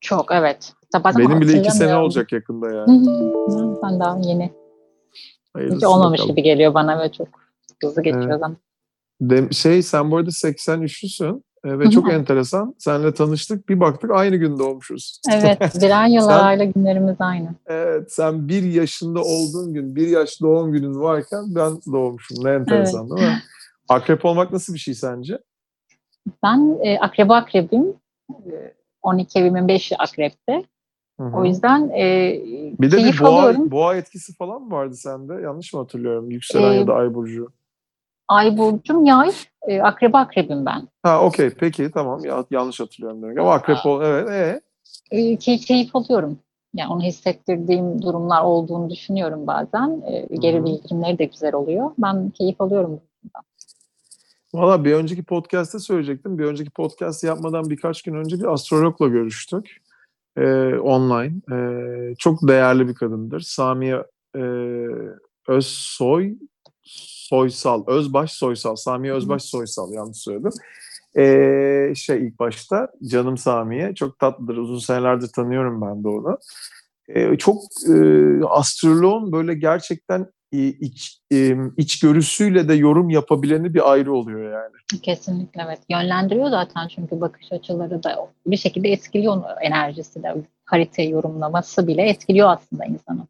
Çok 0.00 0.32
evet. 0.32 0.72
Bazen 1.04 1.28
Benim 1.28 1.40
bile 1.40 1.60
2 1.60 1.70
sene 1.70 1.96
olacak 1.96 2.32
yakında 2.32 2.66
Hı 2.66 2.74
yani. 2.74 3.08
hı. 3.08 3.80
Ben 3.82 4.00
daha 4.00 4.18
yeni. 4.18 4.52
Hayırlısı 5.52 5.76
Hiç 5.76 5.84
olmamış 5.84 6.20
bakalım. 6.20 6.36
gibi 6.36 6.42
geliyor 6.42 6.74
bana 6.74 7.00
ve 7.02 7.12
çok 7.12 7.28
hızlı 7.84 8.02
geçiyor 8.02 8.38
zaman. 8.38 8.56
De- 9.20 9.50
şey 9.50 9.82
sen 9.82 10.10
bu 10.10 10.16
arada 10.16 10.30
83'lüsün. 10.30 11.42
e, 11.64 11.78
ve 11.78 11.90
çok 11.90 12.12
enteresan. 12.12 12.74
Seninle 12.78 13.14
tanıştık. 13.14 13.68
Bir 13.68 13.80
baktık 13.80 14.10
aynı 14.10 14.36
gün 14.36 14.58
doğmuşuz. 14.58 15.20
Evet. 15.32 15.82
Birer 15.82 16.06
yıl 16.06 16.28
arayla 16.28 16.64
günlerimiz 16.64 17.16
aynı. 17.18 17.48
Evet. 17.66 18.12
Sen 18.12 18.48
bir 18.48 18.62
yaşında 18.62 19.20
olduğun 19.20 19.74
gün, 19.74 19.96
bir 19.96 20.08
yaş 20.08 20.40
doğum 20.40 20.72
günün 20.72 21.00
varken 21.00 21.54
ben 21.54 21.72
doğmuşum. 21.92 22.44
Ne 22.44 22.50
enteresan 22.50 23.08
evet. 23.08 23.18
değil 23.18 23.30
mi? 23.30 23.42
Akrep 23.88 24.24
olmak 24.24 24.52
nasıl 24.52 24.74
bir 24.74 24.78
şey 24.78 24.94
sence? 24.94 25.38
Ben 26.42 26.78
e, 26.82 26.98
akreba 26.98 27.36
akrebim. 27.36 27.94
12 29.02 29.38
evimin 29.38 29.68
5'i 29.68 29.96
akrepte. 29.96 30.64
Hı-hı. 31.20 31.36
O 31.36 31.44
yüzden 31.44 31.88
e, 31.88 32.40
bir 32.80 32.92
de 32.92 32.96
bir 32.96 33.20
boğa, 33.20 33.42
alıyorum. 33.42 33.70
boğa 33.70 33.96
etkisi 33.96 34.34
falan 34.34 34.62
mı 34.62 34.70
vardı 34.70 34.94
sende? 34.94 35.34
Yanlış 35.34 35.74
mı 35.74 35.80
hatırlıyorum? 35.80 36.30
Yükselen 36.30 36.72
ee, 36.72 36.74
ya 36.74 36.86
da 36.86 36.94
ay 36.94 37.14
burcu. 37.14 37.52
Ay 38.28 38.58
burcum 38.58 39.04
yay, 39.04 39.30
e, 39.68 39.80
akreba 39.80 40.18
akrebim 40.18 40.66
ben. 40.66 40.88
Ha 41.02 41.24
okey 41.24 41.50
peki 41.50 41.90
tamam 41.90 42.24
ya, 42.24 42.44
yanlış 42.50 42.80
hatırlıyorum 42.80 43.22
demek 43.22 43.38
ama 43.38 43.52
akrep 43.52 43.86
ol 43.86 44.02
evet 44.02 44.28
ee? 44.30 44.60
E, 45.10 45.36
key, 45.36 45.58
keyif 45.58 45.96
alıyorum. 45.96 46.38
Yani 46.74 46.92
onu 46.92 47.02
hissettirdiğim 47.02 48.02
durumlar 48.02 48.44
olduğunu 48.44 48.90
düşünüyorum 48.90 49.46
bazen. 49.46 50.02
E, 50.06 50.36
geri 50.36 50.56
Hı-hı. 50.56 50.64
bildirimleri 50.64 51.18
de 51.18 51.24
güzel 51.24 51.54
oluyor. 51.54 51.90
Ben 51.98 52.30
keyif 52.30 52.60
alıyorum 52.60 53.00
bundan. 53.24 53.42
Valla 54.54 54.84
bir 54.84 54.92
önceki 54.92 55.22
podcast'te 55.22 55.78
söyleyecektim. 55.78 56.38
Bir 56.38 56.44
önceki 56.44 56.70
podcast 56.70 57.24
yapmadan 57.24 57.70
birkaç 57.70 58.02
gün 58.02 58.14
önce 58.14 58.36
bir 58.36 58.52
astrologla 58.52 59.08
görüştük. 59.08 59.82
Ee, 60.36 60.74
online. 60.74 61.34
Ee, 61.52 62.14
çok 62.18 62.48
değerli 62.48 62.88
bir 62.88 62.94
kadındır. 62.94 63.40
Samiye 63.40 64.04
e, 64.36 64.42
Özsoy 65.48 66.34
Soysal, 67.34 67.84
Özbaş 67.86 68.32
Soysal, 68.32 68.76
Samiye 68.76 69.12
Özbaş 69.12 69.42
Soysal 69.42 69.92
yanlış 69.92 70.18
söyledim. 70.18 70.52
Ee, 71.16 71.92
şey 71.96 72.26
ilk 72.26 72.38
başta 72.38 72.88
canım 73.06 73.38
Samiye 73.38 73.94
çok 73.94 74.18
tatlıdır. 74.18 74.56
Uzun 74.56 74.78
senelerdir 74.78 75.28
tanıyorum 75.28 75.80
ben 75.80 76.04
de 76.04 76.08
onu. 76.08 76.38
Ee, 77.08 77.36
çok 77.36 77.62
e, 77.88 77.94
astroloğun 78.44 79.32
böyle 79.32 79.54
gerçekten 79.54 80.26
iç, 80.52 81.20
iç 81.76 82.00
görüsüyle 82.00 82.68
de 82.68 82.74
yorum 82.74 83.10
yapabileni 83.10 83.74
bir 83.74 83.92
ayrı 83.92 84.14
oluyor 84.14 84.52
yani. 84.52 85.00
Kesinlikle 85.02 85.62
evet. 85.66 85.80
Yönlendiriyor 85.88 86.50
zaten 86.50 86.88
çünkü 86.88 87.20
bakış 87.20 87.52
açıları 87.52 88.02
da 88.02 88.28
bir 88.46 88.56
şekilde 88.56 88.88
etkiliyor 88.88 89.42
enerjisi 89.62 90.22
de. 90.22 90.34
Haritayı 90.64 91.10
yorumlaması 91.10 91.86
bile 91.86 92.02
etkiliyor 92.02 92.48
aslında 92.48 92.84
insanı. 92.84 93.26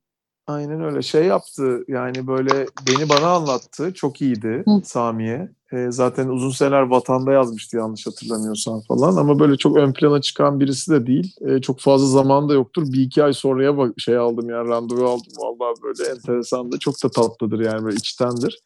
Aynen 0.46 0.84
öyle. 0.84 1.02
Şey 1.02 1.24
yaptı 1.24 1.84
yani 1.88 2.26
böyle 2.26 2.66
beni 2.88 3.08
bana 3.08 3.26
anlattı. 3.26 3.94
Çok 3.94 4.22
iyiydi 4.22 4.62
Hı. 4.66 4.80
Samiye. 4.84 5.48
E, 5.72 5.90
zaten 5.90 6.28
uzun 6.28 6.50
seneler 6.50 6.82
vatanda 6.82 7.32
yazmıştı 7.32 7.76
yanlış 7.76 8.06
hatırlamıyorsam 8.06 8.80
falan. 8.88 9.16
Ama 9.16 9.38
böyle 9.38 9.56
çok 9.56 9.76
ön 9.76 9.92
plana 9.92 10.20
çıkan 10.20 10.60
birisi 10.60 10.90
de 10.90 11.06
değil. 11.06 11.36
E, 11.40 11.60
çok 11.60 11.80
fazla 11.80 12.06
zaman 12.06 12.48
da 12.48 12.54
yoktur. 12.54 12.92
Bir 12.92 13.00
iki 13.00 13.24
ay 13.24 13.32
sonraya 13.32 13.78
bak 13.78 13.94
şey 13.98 14.16
aldım 14.16 14.50
yani 14.50 14.68
randevu 14.68 15.04
aldım. 15.04 15.32
Vallahi 15.38 15.82
böyle 15.82 16.10
enteresan 16.10 16.72
da 16.72 16.78
çok 16.78 16.94
da 17.04 17.08
tatlıdır 17.08 17.60
yani 17.60 17.84
böyle 17.84 17.96
içtendir. 17.96 18.58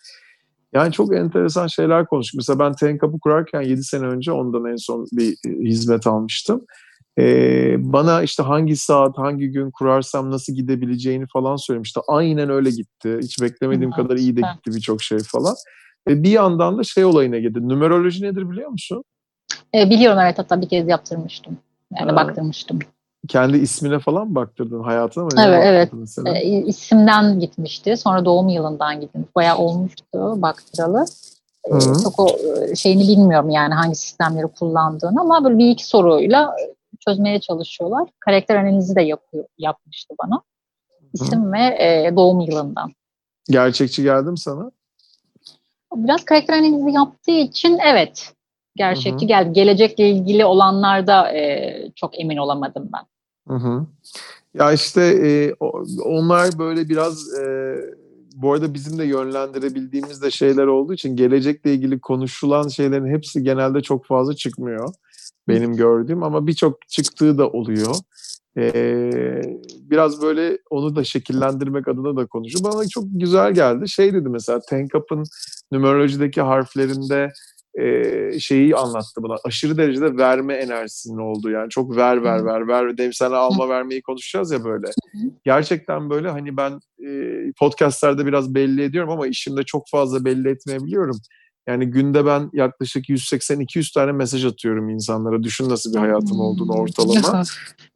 Yani 0.73 0.93
çok 0.93 1.15
enteresan 1.15 1.67
şeyler 1.67 2.07
konuştuk. 2.07 2.37
Mesela 2.37 2.59
ben 2.59 2.73
Tenkap'ı 2.73 3.19
kurarken 3.19 3.63
7 3.63 3.85
sene 3.85 4.07
önce 4.07 4.33
ondan 4.33 4.73
en 4.73 4.77
son 4.77 5.07
bir 5.13 5.37
hizmet 5.45 6.07
almıştım. 6.07 6.65
Ee, 7.19 7.77
bana 7.79 8.23
işte 8.23 8.43
hangi 8.43 8.77
saat, 8.77 9.19
hangi 9.19 9.51
gün 9.51 9.71
kurarsam 9.71 10.31
nasıl 10.31 10.53
gidebileceğini 10.53 11.27
falan 11.33 11.57
söylemişti. 11.57 12.01
Aynen 12.09 12.51
öyle 12.51 12.71
gitti. 12.71 13.19
Hiç 13.23 13.43
beklemediğim 13.43 13.91
kadar 13.91 14.17
iyi 14.17 14.37
de 14.37 14.41
gitti 14.41 14.77
birçok 14.77 15.03
şey 15.03 15.19
falan. 15.19 15.55
Ve 16.09 16.23
bir 16.23 16.31
yandan 16.31 16.79
da 16.79 16.85
şey 16.85 17.05
olayına 17.05 17.39
girdi. 17.39 17.69
Numeroloji 17.69 18.25
nedir 18.25 18.51
biliyor 18.51 18.71
musun? 18.71 19.05
E, 19.75 19.91
biliyorum 19.91 20.19
evet 20.23 20.39
hatta 20.39 20.61
bir 20.61 20.69
kez 20.69 20.89
yaptırmıştım. 20.89 21.59
Yani 21.99 22.11
ha. 22.11 22.17
baktırmıştım. 22.17 22.79
Kendi 23.29 23.59
ismine 23.59 23.99
falan 23.99 24.29
mı 24.29 24.35
baktırdın 24.35 24.83
hayatına 24.83 25.25
mı? 25.25 25.31
Evet 25.39 25.91
evet. 25.93 26.19
E, 26.27 26.43
isimden 26.43 27.41
gitmişti. 27.41 27.97
Sonra 27.97 28.25
doğum 28.25 28.49
yılından 28.49 29.01
gittim. 29.01 29.27
Bayağı 29.37 29.59
olmuştu 29.59 30.43
baktıralı. 30.43 31.05
E, 31.65 31.79
çok 32.05 32.21
o 32.21 32.29
e, 32.29 32.75
şeyini 32.77 33.03
bilmiyorum 33.03 33.51
yani 33.51 33.75
hangi 33.75 33.95
sistemleri 33.95 34.47
kullandığını 34.47 35.21
ama 35.21 35.45
böyle 35.45 35.59
bir 35.59 35.71
iki 35.71 35.87
soruyla 35.87 36.55
çözmeye 37.09 37.41
çalışıyorlar. 37.41 38.09
Karakter 38.21 38.57
analizi 38.57 38.97
de 38.97 39.03
yapıyor, 39.03 39.45
yapmıştı 39.59 40.15
bana. 40.25 40.43
İsim 41.13 41.45
Hı. 41.45 41.53
ve 41.53 41.59
e, 41.59 42.13
doğum 42.17 42.41
yılından. 42.41 42.93
Gerçekçi 43.51 44.03
geldim 44.03 44.37
sana. 44.37 44.71
Biraz 45.95 46.25
karakter 46.25 46.55
analizi 46.55 46.91
yaptığı 46.91 47.31
için 47.31 47.79
evet 47.79 48.33
gerçekçi 48.77 49.21
Hı-hı. 49.21 49.29
geldi. 49.29 49.53
Gelecekle 49.53 50.11
ilgili 50.11 50.45
olanlarda 50.45 51.33
e, 51.33 51.75
çok 51.97 52.21
emin 52.21 52.37
olamadım 52.37 52.91
ben. 52.93 53.07
Hı-hı. 53.55 53.87
Ya 54.55 54.73
işte 54.73 55.03
e, 55.03 55.55
onlar 56.05 56.59
böyle 56.59 56.89
biraz 56.89 57.39
e, 57.39 57.77
bu 58.35 58.53
arada 58.53 58.75
bizim 58.75 58.99
de 58.99 59.05
yönlendirebildiğimiz 59.05 60.23
de 60.23 60.31
şeyler 60.31 60.67
olduğu 60.67 60.95
için 60.95 61.17
gelecekle 61.17 61.75
ilgili 61.75 62.01
konuşulan 62.01 62.69
şeylerin 62.69 63.15
hepsi 63.15 63.43
genelde 63.43 63.81
çok 63.81 64.07
fazla 64.07 64.37
çıkmıyor 64.37 64.95
benim 65.49 65.77
gördüğüm 65.77 66.23
ama 66.23 66.47
birçok 66.47 66.89
çıktığı 66.89 67.39
da 67.39 67.49
oluyor. 67.49 67.95
Ee, 68.59 69.43
biraz 69.81 70.23
böyle 70.23 70.59
onu 70.71 70.97
da 70.97 71.05
şekillendirmek 71.05 71.89
adına 71.89 72.17
da 72.17 72.27
konuşuyor. 72.27 72.73
Bana 72.73 72.89
çok 72.89 73.05
güzel 73.07 73.55
geldi. 73.55 73.89
Şey 73.89 74.15
dedi 74.15 74.29
mesela 74.29 74.61
Tenkap'ın 74.69 75.25
numerolojideki 75.73 76.41
harflerinde 76.41 77.33
e, 77.75 78.41
şeyi 78.41 78.77
anlattı 78.77 79.23
bana. 79.23 79.37
Aşırı 79.45 79.79
derecede 79.79 80.17
verme 80.17 80.55
enerjisinin 80.55 81.19
olduğu 81.19 81.51
yani 81.51 81.71
çok 81.71 81.97
ver 81.97 82.23
ver 82.23 82.45
ver 82.45 82.69
ver. 82.69 82.99
Demin 82.99 83.11
sana 83.11 83.37
alma 83.37 83.69
vermeyi 83.69 84.03
konuşacağız 84.03 84.51
ya 84.51 84.65
böyle. 84.65 84.87
Gerçekten 85.45 86.11
böyle 86.11 86.31
hani 86.31 86.57
ben 86.57 86.81
e, 87.07 87.09
podcastlerde 87.59 88.27
biraz 88.27 88.55
belli 88.55 88.83
ediyorum 88.83 89.11
ama 89.11 89.27
işimde 89.27 89.63
çok 89.63 89.89
fazla 89.91 90.25
belli 90.25 90.49
etmeyebiliyorum. 90.49 91.17
Yani 91.69 91.87
günde 91.87 92.27
ben 92.27 92.51
yaklaşık 92.53 93.09
180-200 93.09 93.95
tane 93.95 94.13
mesaj 94.13 94.45
atıyorum 94.45 94.89
insanlara. 94.89 95.43
Düşün 95.43 95.69
nasıl 95.69 95.95
bir 95.95 95.99
hayatım 95.99 96.41
olduğunu 96.41 96.75
hmm. 96.75 96.81
ortalama. 96.81 97.43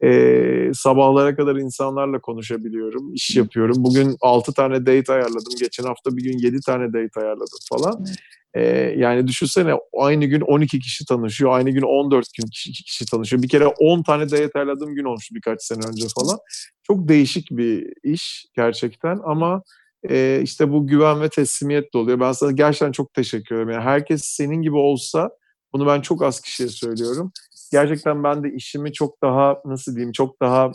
ee, 0.03 0.71
sabahlara 0.73 1.35
kadar 1.35 1.55
insanlarla 1.55 2.21
konuşabiliyorum, 2.21 3.13
iş 3.13 3.35
yapıyorum. 3.35 3.75
Bugün 3.79 4.15
6 4.21 4.53
tane 4.53 4.85
date 4.85 5.13
ayarladım. 5.13 5.53
Geçen 5.59 5.83
hafta 5.83 6.17
bir 6.17 6.23
gün 6.23 6.37
7 6.37 6.61
tane 6.61 6.87
date 6.87 7.19
ayarladım 7.19 7.59
falan. 7.69 8.05
Ee, 8.53 8.61
yani 8.97 9.27
düşünsene 9.27 9.73
aynı 9.99 10.25
gün 10.25 10.41
12 10.41 10.79
kişi 10.79 11.05
tanışıyor. 11.05 11.51
Aynı 11.51 11.69
gün 11.69 11.81
14 11.81 12.27
kişi, 12.51 12.71
kişi 12.71 13.05
tanışıyor. 13.05 13.43
Bir 13.43 13.49
kere 13.49 13.67
10 13.67 14.03
tane 14.03 14.31
date 14.31 14.51
ayarladığım 14.55 14.95
gün 14.95 15.03
olmuş 15.03 15.29
birkaç 15.31 15.63
sene 15.63 15.79
önce 15.91 16.07
falan. 16.19 16.37
Çok 16.83 17.07
değişik 17.07 17.47
bir 17.51 17.93
iş 18.03 18.45
gerçekten 18.55 19.19
ama 19.25 19.63
e, 20.09 20.39
işte 20.43 20.71
bu 20.71 20.87
güven 20.87 21.21
ve 21.21 21.29
teslimiyet 21.29 21.93
de 21.93 21.97
oluyor. 21.97 22.19
Ben 22.19 22.31
sana 22.31 22.51
gerçekten 22.51 22.91
çok 22.91 23.13
teşekkür 23.13 23.55
ederim. 23.55 23.69
Yani 23.69 23.83
herkes 23.83 24.23
senin 24.23 24.61
gibi 24.61 24.75
olsa 24.75 25.29
bunu 25.73 25.87
ben 25.87 26.01
çok 26.01 26.23
az 26.23 26.41
kişiye 26.41 26.69
söylüyorum. 26.69 27.31
Gerçekten 27.71 28.23
ben 28.23 28.43
de 28.43 28.53
işimi 28.53 28.93
çok 28.93 29.21
daha 29.21 29.61
nasıl 29.65 29.95
diyeyim 29.95 30.11
çok 30.11 30.41
daha 30.41 30.71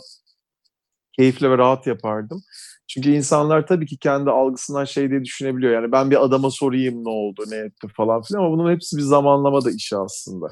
keyifli 1.19 1.51
ve 1.51 1.57
rahat 1.57 1.87
yapardım. 1.87 2.43
Çünkü 2.87 3.09
insanlar 3.09 3.67
tabii 3.67 3.85
ki 3.85 3.97
kendi 3.97 4.29
algısından 4.29 4.85
şey 4.85 5.09
diye 5.09 5.23
düşünebiliyor. 5.23 5.73
Yani 5.73 5.91
ben 5.91 6.11
bir 6.11 6.23
adama 6.25 6.51
sorayım 6.51 7.03
ne 7.05 7.09
oldu, 7.09 7.43
ne 7.47 7.55
etti 7.55 7.87
falan 7.97 8.21
filan 8.21 8.39
ama 8.39 8.51
bunun 8.51 8.71
hepsi 8.71 8.97
bir 8.97 9.01
zamanlama 9.01 9.65
da 9.65 9.71
işi 9.71 9.97
aslında. 9.97 10.47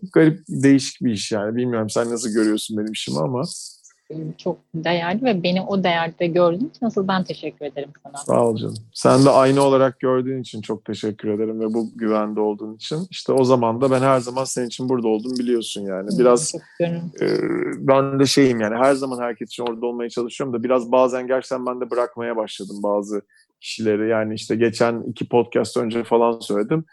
Çok 0.00 0.12
garip, 0.12 0.40
değişik 0.48 1.00
bir 1.00 1.12
iş 1.12 1.32
yani. 1.32 1.56
Bilmiyorum 1.56 1.90
sen 1.90 2.10
nasıl 2.10 2.30
görüyorsun 2.30 2.78
benim 2.78 2.92
işimi 2.92 3.18
ama 3.18 3.42
çok 4.38 4.58
değerli 4.74 5.24
ve 5.24 5.42
beni 5.42 5.62
o 5.62 5.84
değerde 5.84 6.26
gördüğün 6.26 6.68
için 6.68 6.86
nasıl 6.86 7.08
ben 7.08 7.24
teşekkür 7.24 7.66
ederim 7.66 7.90
sana. 8.02 8.16
Sağ 8.16 8.46
ol 8.46 8.56
canım. 8.56 8.74
Sen 8.94 9.24
de 9.24 9.30
aynı 9.30 9.62
olarak 9.62 10.00
gördüğün 10.00 10.40
için 10.40 10.60
çok 10.60 10.84
teşekkür 10.84 11.28
ederim 11.28 11.60
ve 11.60 11.74
bu 11.74 11.90
güvende 11.94 12.40
olduğun 12.40 12.74
için. 12.74 12.98
İşte 13.10 13.32
o 13.32 13.44
zaman 13.44 13.80
da 13.80 13.90
ben 13.90 14.00
her 14.00 14.20
zaman 14.20 14.44
senin 14.44 14.66
için 14.66 14.88
burada 14.88 15.08
oldum 15.08 15.32
biliyorsun 15.38 15.82
yani. 15.82 16.08
Biraz 16.18 16.54
e, 16.80 17.26
ben 17.78 18.20
de 18.20 18.26
şeyim 18.26 18.60
yani 18.60 18.76
her 18.76 18.94
zaman 18.94 19.22
herkes 19.22 19.48
için 19.48 19.62
orada 19.62 19.86
olmaya 19.86 20.10
çalışıyorum 20.10 20.54
da 20.54 20.62
biraz 20.62 20.92
bazen 20.92 21.26
gerçekten 21.26 21.66
ben 21.66 21.80
de 21.80 21.90
bırakmaya 21.90 22.36
başladım 22.36 22.76
bazı 22.82 23.22
kişileri. 23.60 24.08
Yani 24.08 24.34
işte 24.34 24.56
geçen 24.56 25.02
iki 25.02 25.28
podcast 25.28 25.76
önce 25.76 26.04
falan 26.04 26.38
söyledim. 26.40 26.84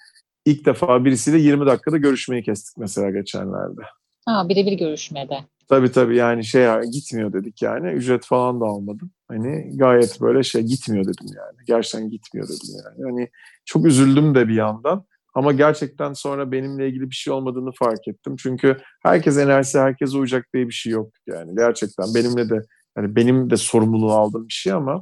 İlk 0.46 0.66
defa 0.66 1.06
birisiyle 1.06 1.38
20 1.38 1.66
dakikada 1.66 1.98
görüşmeyi 1.98 2.44
kestik 2.44 2.78
mesela 2.78 3.10
geçenlerde. 3.10 3.82
Ha, 4.26 4.50
birebir 4.50 4.74
görüşmede. 4.74 5.40
Tabii 5.70 5.92
tabii 5.92 6.16
yani 6.16 6.46
şey 6.46 6.82
gitmiyor 6.92 7.34
dedik 7.34 7.62
yani. 7.62 7.92
Ücret 7.92 8.26
falan 8.26 8.62
da 8.62 8.66
almadım. 8.66 9.12
Hani 9.28 9.78
gayet 9.78 10.22
böyle 10.22 10.44
şey 10.44 10.62
gitmiyor 10.62 11.04
dedim 11.04 11.28
yani. 11.36 11.58
Gerçekten 11.68 12.10
gitmiyor 12.10 12.48
dedim 12.48 12.76
yani. 12.86 13.12
Hani 13.12 13.30
çok 13.66 13.86
üzüldüm 13.86 14.36
de 14.36 14.48
bir 14.48 14.56
yandan. 14.56 15.06
Ama 15.34 15.52
gerçekten 15.52 16.14
sonra 16.14 16.52
benimle 16.52 16.88
ilgili 16.90 17.10
bir 17.10 17.16
şey 17.16 17.34
olmadığını 17.34 17.72
fark 17.72 18.08
ettim. 18.08 18.36
Çünkü 18.36 18.78
herkes 19.04 19.38
enerjisi 19.38 19.80
herkese 19.80 20.18
uyacak 20.18 20.46
diye 20.54 20.68
bir 20.68 20.74
şey 20.74 20.92
yok 20.94 21.12
yani. 21.28 21.56
Gerçekten 21.56 22.06
benimle 22.16 22.50
de 22.50 22.62
yani 22.98 23.16
benim 23.16 23.50
de 23.50 23.58
sorumluluğu 23.58 24.12
aldığım 24.12 24.48
bir 24.48 24.54
şey 24.54 24.74
ama 24.74 25.02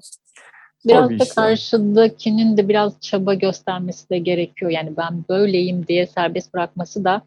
Biraz 0.86 1.10
da 1.10 1.26
karşıdakinin 1.36 2.58
de 2.58 2.70
biraz 2.70 3.02
çaba 3.02 3.34
göstermesi 3.34 4.10
de 4.10 4.18
gerekiyor. 4.18 4.72
Yani 4.72 4.98
ben 4.98 5.26
böyleyim 5.30 5.88
diye 5.88 6.08
serbest 6.08 6.54
bırakması 6.54 7.04
da 7.04 7.22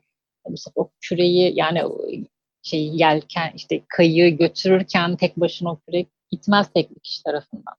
bu 0.49 0.57
sefer 0.57 0.83
o 0.83 0.91
küreyi 1.01 1.53
yani 1.57 1.83
şey 2.63 2.89
yelken 2.89 3.53
işte 3.55 3.83
kayığı 3.89 4.29
götürürken 4.29 5.17
tek 5.17 5.37
başına 5.37 5.73
o 5.73 5.79
kürek 5.79 6.09
gitmez 6.31 6.67
tek 6.75 6.95
bir 6.95 7.01
kişi 7.01 7.23
tarafından. 7.23 7.75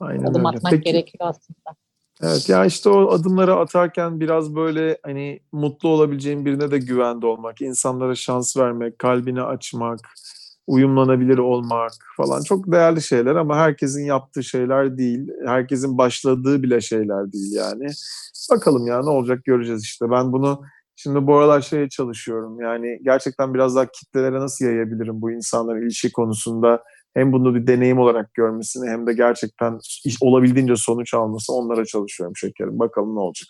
Aynen 0.00 0.24
Adım 0.24 0.46
öyle. 0.46 0.56
atmak 0.56 0.72
Peki, 0.72 0.84
gerekiyor 0.84 1.28
aslında. 1.28 1.76
Evet 2.22 2.48
ya 2.48 2.64
işte 2.64 2.88
o 2.88 3.10
adımları 3.10 3.54
atarken 3.54 4.20
biraz 4.20 4.54
böyle 4.54 4.98
hani 5.02 5.40
mutlu 5.52 5.88
olabileceğin 5.88 6.44
birine 6.44 6.70
de 6.70 6.78
güvende 6.78 7.26
olmak, 7.26 7.60
insanlara 7.60 8.14
şans 8.14 8.56
vermek, 8.56 8.98
kalbini 8.98 9.42
açmak, 9.42 10.00
uyumlanabilir 10.66 11.38
olmak 11.38 11.92
falan 12.16 12.42
çok 12.42 12.72
değerli 12.72 13.02
şeyler 13.02 13.36
ama 13.36 13.56
herkesin 13.56 14.04
yaptığı 14.04 14.44
şeyler 14.44 14.98
değil. 14.98 15.28
Herkesin 15.46 15.98
başladığı 15.98 16.62
bile 16.62 16.80
şeyler 16.80 17.32
değil 17.32 17.52
yani. 17.52 17.86
Bakalım 18.50 18.86
ya 18.86 19.02
ne 19.02 19.10
olacak 19.10 19.44
göreceğiz 19.44 19.82
işte. 19.82 20.10
Ben 20.10 20.32
bunu 20.32 20.62
şimdi 20.96 21.26
bu 21.26 21.36
aralar 21.36 21.60
şeye 21.60 21.88
çalışıyorum. 21.88 22.60
Yani 22.60 22.98
gerçekten 23.02 23.54
biraz 23.54 23.76
daha 23.76 23.86
kitlelere 23.86 24.40
nasıl 24.40 24.64
yayabilirim 24.64 25.22
bu 25.22 25.30
insanların 25.30 25.82
ilişki 25.82 26.12
konusunda 26.12 26.82
hem 27.14 27.32
bunu 27.32 27.54
bir 27.54 27.66
deneyim 27.66 27.98
olarak 27.98 28.34
görmesini 28.34 28.90
hem 28.90 29.06
de 29.06 29.12
gerçekten 29.12 29.78
olabildiğince 30.20 30.76
sonuç 30.76 31.14
alması 31.14 31.52
onlara 31.52 31.84
çalışıyorum 31.84 32.36
şekerim. 32.36 32.78
Bakalım 32.78 33.14
ne 33.14 33.20
olacak. 33.20 33.48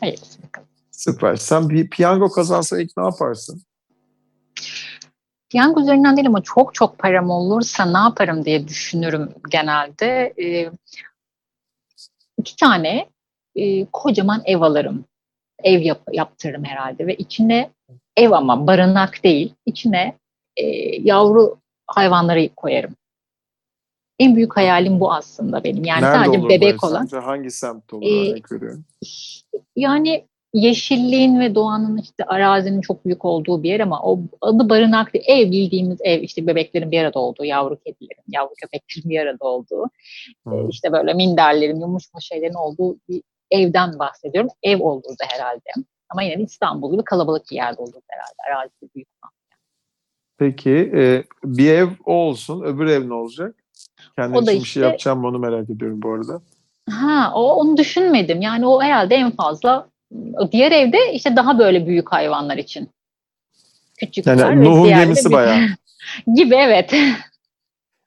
Hayır. 0.00 0.20
Bakalım. 0.46 0.68
Süper. 0.90 1.36
Sen 1.36 1.68
bir 1.68 1.90
piyango 1.90 2.30
kazansa 2.30 2.80
ilk 2.80 2.96
ne 2.96 3.04
yaparsın? 3.04 3.62
Piyango 5.50 5.80
üzerinden 5.80 6.16
değil 6.16 6.28
ama 6.28 6.42
çok 6.42 6.74
çok 6.74 6.98
param 6.98 7.30
olursa 7.30 7.84
ne 7.84 7.98
yaparım 7.98 8.44
diye 8.44 8.68
düşünürüm 8.68 9.28
genelde. 9.50 10.34
Ee, 10.42 10.70
iki 12.38 12.56
tane 12.56 13.08
e, 13.56 13.86
kocaman 13.92 14.42
ev 14.44 14.60
alırım. 14.60 15.04
Ev 15.64 15.80
yap, 15.80 16.00
yaptırırım 16.12 16.64
herhalde 16.64 17.06
ve 17.06 17.14
içine 17.14 17.70
ev 18.16 18.30
ama 18.30 18.66
barınak 18.66 19.24
değil. 19.24 19.54
içine 19.66 20.14
e, 20.56 20.66
yavru 21.02 21.58
hayvanları 21.86 22.48
koyarım. 22.56 22.94
En 24.18 24.36
büyük 24.36 24.56
hayalim 24.56 25.00
bu 25.00 25.12
aslında 25.12 25.64
benim. 25.64 25.84
Yani 25.84 26.02
Nerede 26.02 26.24
sadece 26.24 26.48
bebek 26.48 26.84
olan. 26.84 27.00
Sence? 27.00 27.16
Hangi 27.16 27.50
semt 27.50 27.92
olur 27.92 28.06
veriyorum? 28.06 28.84
Yani 29.76 30.24
yeşilliğin 30.54 31.40
ve 31.40 31.54
doğanın 31.54 31.96
işte 31.98 32.24
arazinin 32.24 32.80
çok 32.80 33.04
büyük 33.04 33.24
olduğu 33.24 33.62
bir 33.62 33.68
yer 33.68 33.80
ama 33.80 34.02
o 34.02 34.20
adı 34.40 34.68
barınak 34.68 35.14
değil. 35.14 35.24
Ev 35.28 35.50
bildiğimiz 35.50 35.98
ev 36.02 36.22
işte 36.22 36.46
bebeklerin 36.46 36.90
bir 36.90 37.00
arada 37.00 37.18
olduğu, 37.18 37.44
yavru 37.44 37.76
kedilerin, 37.76 38.24
yavru 38.28 38.52
köpeklerin 38.62 39.10
bir 39.10 39.20
arada 39.20 39.44
olduğu, 39.44 39.84
hmm. 40.46 40.68
işte 40.68 40.92
böyle 40.92 41.14
minderlerin, 41.14 41.80
yumuşma 41.80 42.20
şeylerin 42.20 42.54
olduğu 42.54 42.96
bir 43.08 43.22
evden 43.50 43.98
bahsediyorum. 43.98 44.50
Ev 44.62 44.80
olurdu 44.80 45.22
herhalde. 45.28 45.70
Ama 46.10 46.22
yine 46.22 46.42
İstanbul 46.42 46.92
gibi 46.92 47.04
kalabalık 47.04 47.50
bir 47.50 47.56
yerde 47.56 47.82
olurdu 47.82 48.00
herhalde. 48.08 48.56
Arazisi 48.56 48.94
büyük 48.94 49.08
olan. 49.22 49.32
Peki 50.38 50.92
e, 50.94 51.24
bir 51.44 51.72
ev 51.72 51.88
o 52.06 52.12
olsun, 52.12 52.62
öbür 52.62 52.86
ev 52.86 53.08
ne 53.08 53.14
olacak? 53.14 53.54
Kendin 54.16 54.42
için 54.42 54.52
işte, 54.52 54.60
bir 54.60 54.64
şey 54.64 54.82
yapacağım 54.82 55.24
onu 55.24 55.38
merak 55.38 55.70
ediyorum 55.70 56.02
bu 56.02 56.12
arada. 56.12 56.40
Ha, 56.90 57.32
o 57.34 57.54
onu 57.54 57.76
düşünmedim. 57.76 58.40
Yani 58.40 58.66
o 58.66 58.82
herhalde 58.82 59.14
en 59.14 59.30
fazla 59.30 59.88
diğer 60.52 60.72
evde 60.72 61.12
işte 61.12 61.36
daha 61.36 61.58
böyle 61.58 61.86
büyük 61.86 62.12
hayvanlar 62.12 62.56
için. 62.56 62.90
Küçükler 63.98 64.36
yani 64.36 64.64
Nuh'un 64.64 64.88
gemisi 64.88 65.32
bayağı. 65.32 65.68
gibi 66.34 66.54
evet. 66.54 66.94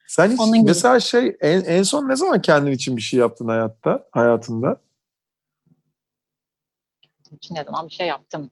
Sen 0.07 0.31
hiç 0.31 0.39
Onun 0.39 0.65
mesela 0.65 1.00
şey 1.00 1.38
en, 1.41 1.62
en 1.62 1.83
son 1.83 2.10
ne 2.10 2.15
zaman 2.15 2.41
kendin 2.41 2.71
için 2.71 2.98
bir 2.98 3.01
şey 3.01 3.19
yaptın 3.19 3.48
hayatta, 3.48 4.03
hayatında? 4.12 4.77
İçin 7.38 7.55
ne 7.55 7.63
zaman 7.63 7.88
bir 7.88 7.93
şey 7.93 8.07
yaptım. 8.07 8.50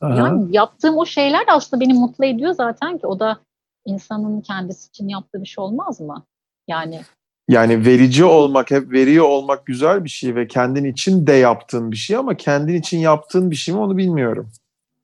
Aha. 0.00 0.14
Yani 0.14 0.56
yaptığım 0.56 0.96
o 0.96 1.06
şeyler 1.06 1.46
de 1.46 1.52
aslında 1.52 1.80
beni 1.80 1.94
mutlu 1.94 2.24
ediyor 2.24 2.52
zaten 2.52 2.98
ki 2.98 3.06
o 3.06 3.20
da 3.20 3.38
insanın 3.86 4.40
kendisi 4.40 4.88
için 4.88 5.08
yaptığı 5.08 5.40
bir 5.40 5.46
şey 5.46 5.64
olmaz 5.64 6.00
mı? 6.00 6.24
Yani 6.68 7.00
yani 7.48 7.86
verici 7.86 8.24
olmak, 8.24 8.70
hep 8.70 8.92
veriyor 8.92 9.28
olmak 9.28 9.66
güzel 9.66 10.04
bir 10.04 10.08
şey 10.08 10.34
ve 10.34 10.46
kendin 10.46 10.84
için 10.84 11.26
de 11.26 11.32
yaptığın 11.32 11.90
bir 11.90 11.96
şey 11.96 12.16
ama 12.16 12.36
kendin 12.36 12.74
için 12.74 12.98
yaptığın 12.98 13.50
bir 13.50 13.56
şey 13.56 13.74
mi 13.74 13.80
onu 13.80 13.96
bilmiyorum. 13.96 14.50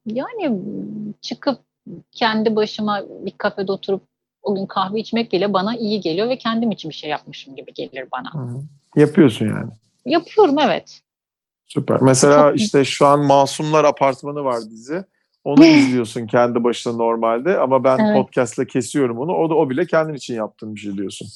Yani 0.06 0.60
çıkıp 1.20 1.58
kendi 2.12 2.56
başıma 2.56 3.02
bir 3.08 3.30
kafede 3.38 3.72
oturup 3.72 4.02
o 4.42 4.54
gün 4.54 4.66
kahve 4.66 5.00
içmek 5.00 5.32
bile 5.32 5.52
bana 5.52 5.76
iyi 5.76 6.00
geliyor 6.00 6.28
ve 6.28 6.38
kendim 6.38 6.70
için 6.70 6.90
bir 6.90 6.94
şey 6.94 7.10
yapmışım 7.10 7.56
gibi 7.56 7.72
gelir 7.74 8.08
bana. 8.12 8.34
Hı. 8.34 8.60
Yapıyorsun 8.96 9.46
yani. 9.46 9.70
Yapıyorum 10.06 10.58
evet. 10.58 11.00
Süper. 11.68 12.02
Mesela 12.02 12.50
Çok... 12.50 12.60
işte 12.60 12.84
şu 12.84 13.06
an 13.06 13.20
Masumlar 13.20 13.84
Apartmanı 13.84 14.44
var 14.44 14.60
dizi. 14.70 15.04
Onu 15.44 15.66
izliyorsun 15.66 16.26
kendi 16.26 16.64
başına 16.64 16.92
normalde 16.92 17.58
ama 17.58 17.84
ben 17.84 17.98
evet. 17.98 18.16
podcast'la 18.16 18.64
kesiyorum 18.64 19.18
onu. 19.18 19.32
O 19.34 19.50
da 19.50 19.54
o 19.54 19.70
bile 19.70 19.86
kendin 19.86 20.14
için 20.14 20.34
yaptığın 20.34 20.74
bir 20.74 20.80
şey 20.80 20.96
diyorsun. 20.96 21.28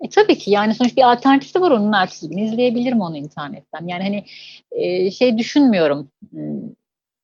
E, 0.00 0.08
tabii 0.08 0.38
ki 0.38 0.50
yani 0.50 0.74
sonuç 0.74 0.96
bir 0.96 1.12
alternatifi 1.12 1.60
var 1.60 1.70
onun 1.70 1.92
ertesi 1.92 2.28
gün 2.28 2.38
izleyebilirim 2.38 3.00
onu 3.00 3.16
internetten. 3.16 3.86
Yani 3.86 4.02
hani 4.02 4.24
e, 4.70 5.10
şey 5.10 5.38
düşünmüyorum 5.38 6.08
hmm, 6.30 6.60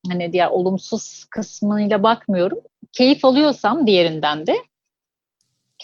hani 0.07 0.33
diğer 0.33 0.47
olumsuz 0.47 1.25
kısmıyla 1.29 2.03
bakmıyorum. 2.03 2.59
Keyif 2.91 3.25
alıyorsam 3.25 3.87
diğerinden 3.87 4.47
de 4.47 4.55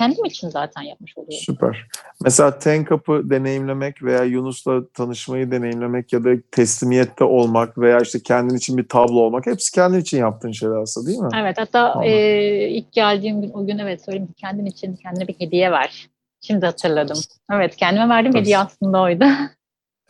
kendim 0.01 0.25
için 0.25 0.49
zaten 0.49 0.81
yapmış 0.81 1.17
oluyorum. 1.17 1.45
Süper. 1.45 1.85
Mesela 2.23 2.59
Ten 2.59 2.83
Cup'ı 2.83 3.29
deneyimlemek 3.29 4.03
veya 4.03 4.23
Yunus'la 4.23 4.87
tanışmayı 4.87 5.51
deneyimlemek 5.51 6.13
ya 6.13 6.23
da 6.23 6.29
teslimiyette 6.51 7.23
olmak 7.23 7.77
veya 7.77 7.99
işte 7.99 8.19
kendin 8.23 8.55
için 8.55 8.77
bir 8.77 8.87
tablo 8.87 9.19
olmak 9.19 9.45
hepsi 9.45 9.71
kendin 9.71 9.99
için 9.99 10.17
yaptığın 10.17 10.51
şeyler 10.51 10.75
aslında 10.75 11.07
değil 11.07 11.19
mi? 11.19 11.29
Evet 11.35 11.57
hatta 11.57 12.05
e, 12.05 12.69
ilk 12.69 12.91
geldiğim 12.91 13.41
gün 13.41 13.51
o 13.53 13.65
gün 13.65 13.77
evet 13.77 14.05
söyleyeyim 14.05 14.29
kendin 14.37 14.65
için 14.65 14.95
kendine 14.95 15.27
bir 15.27 15.35
hediye 15.39 15.71
ver. 15.71 16.09
Şimdi 16.41 16.65
hatırladım. 16.65 17.17
Evet 17.53 17.75
kendime 17.75 18.09
verdiğim 18.09 18.35
hediye 18.35 18.57
aslında 18.57 19.01
oydu. 19.01 19.25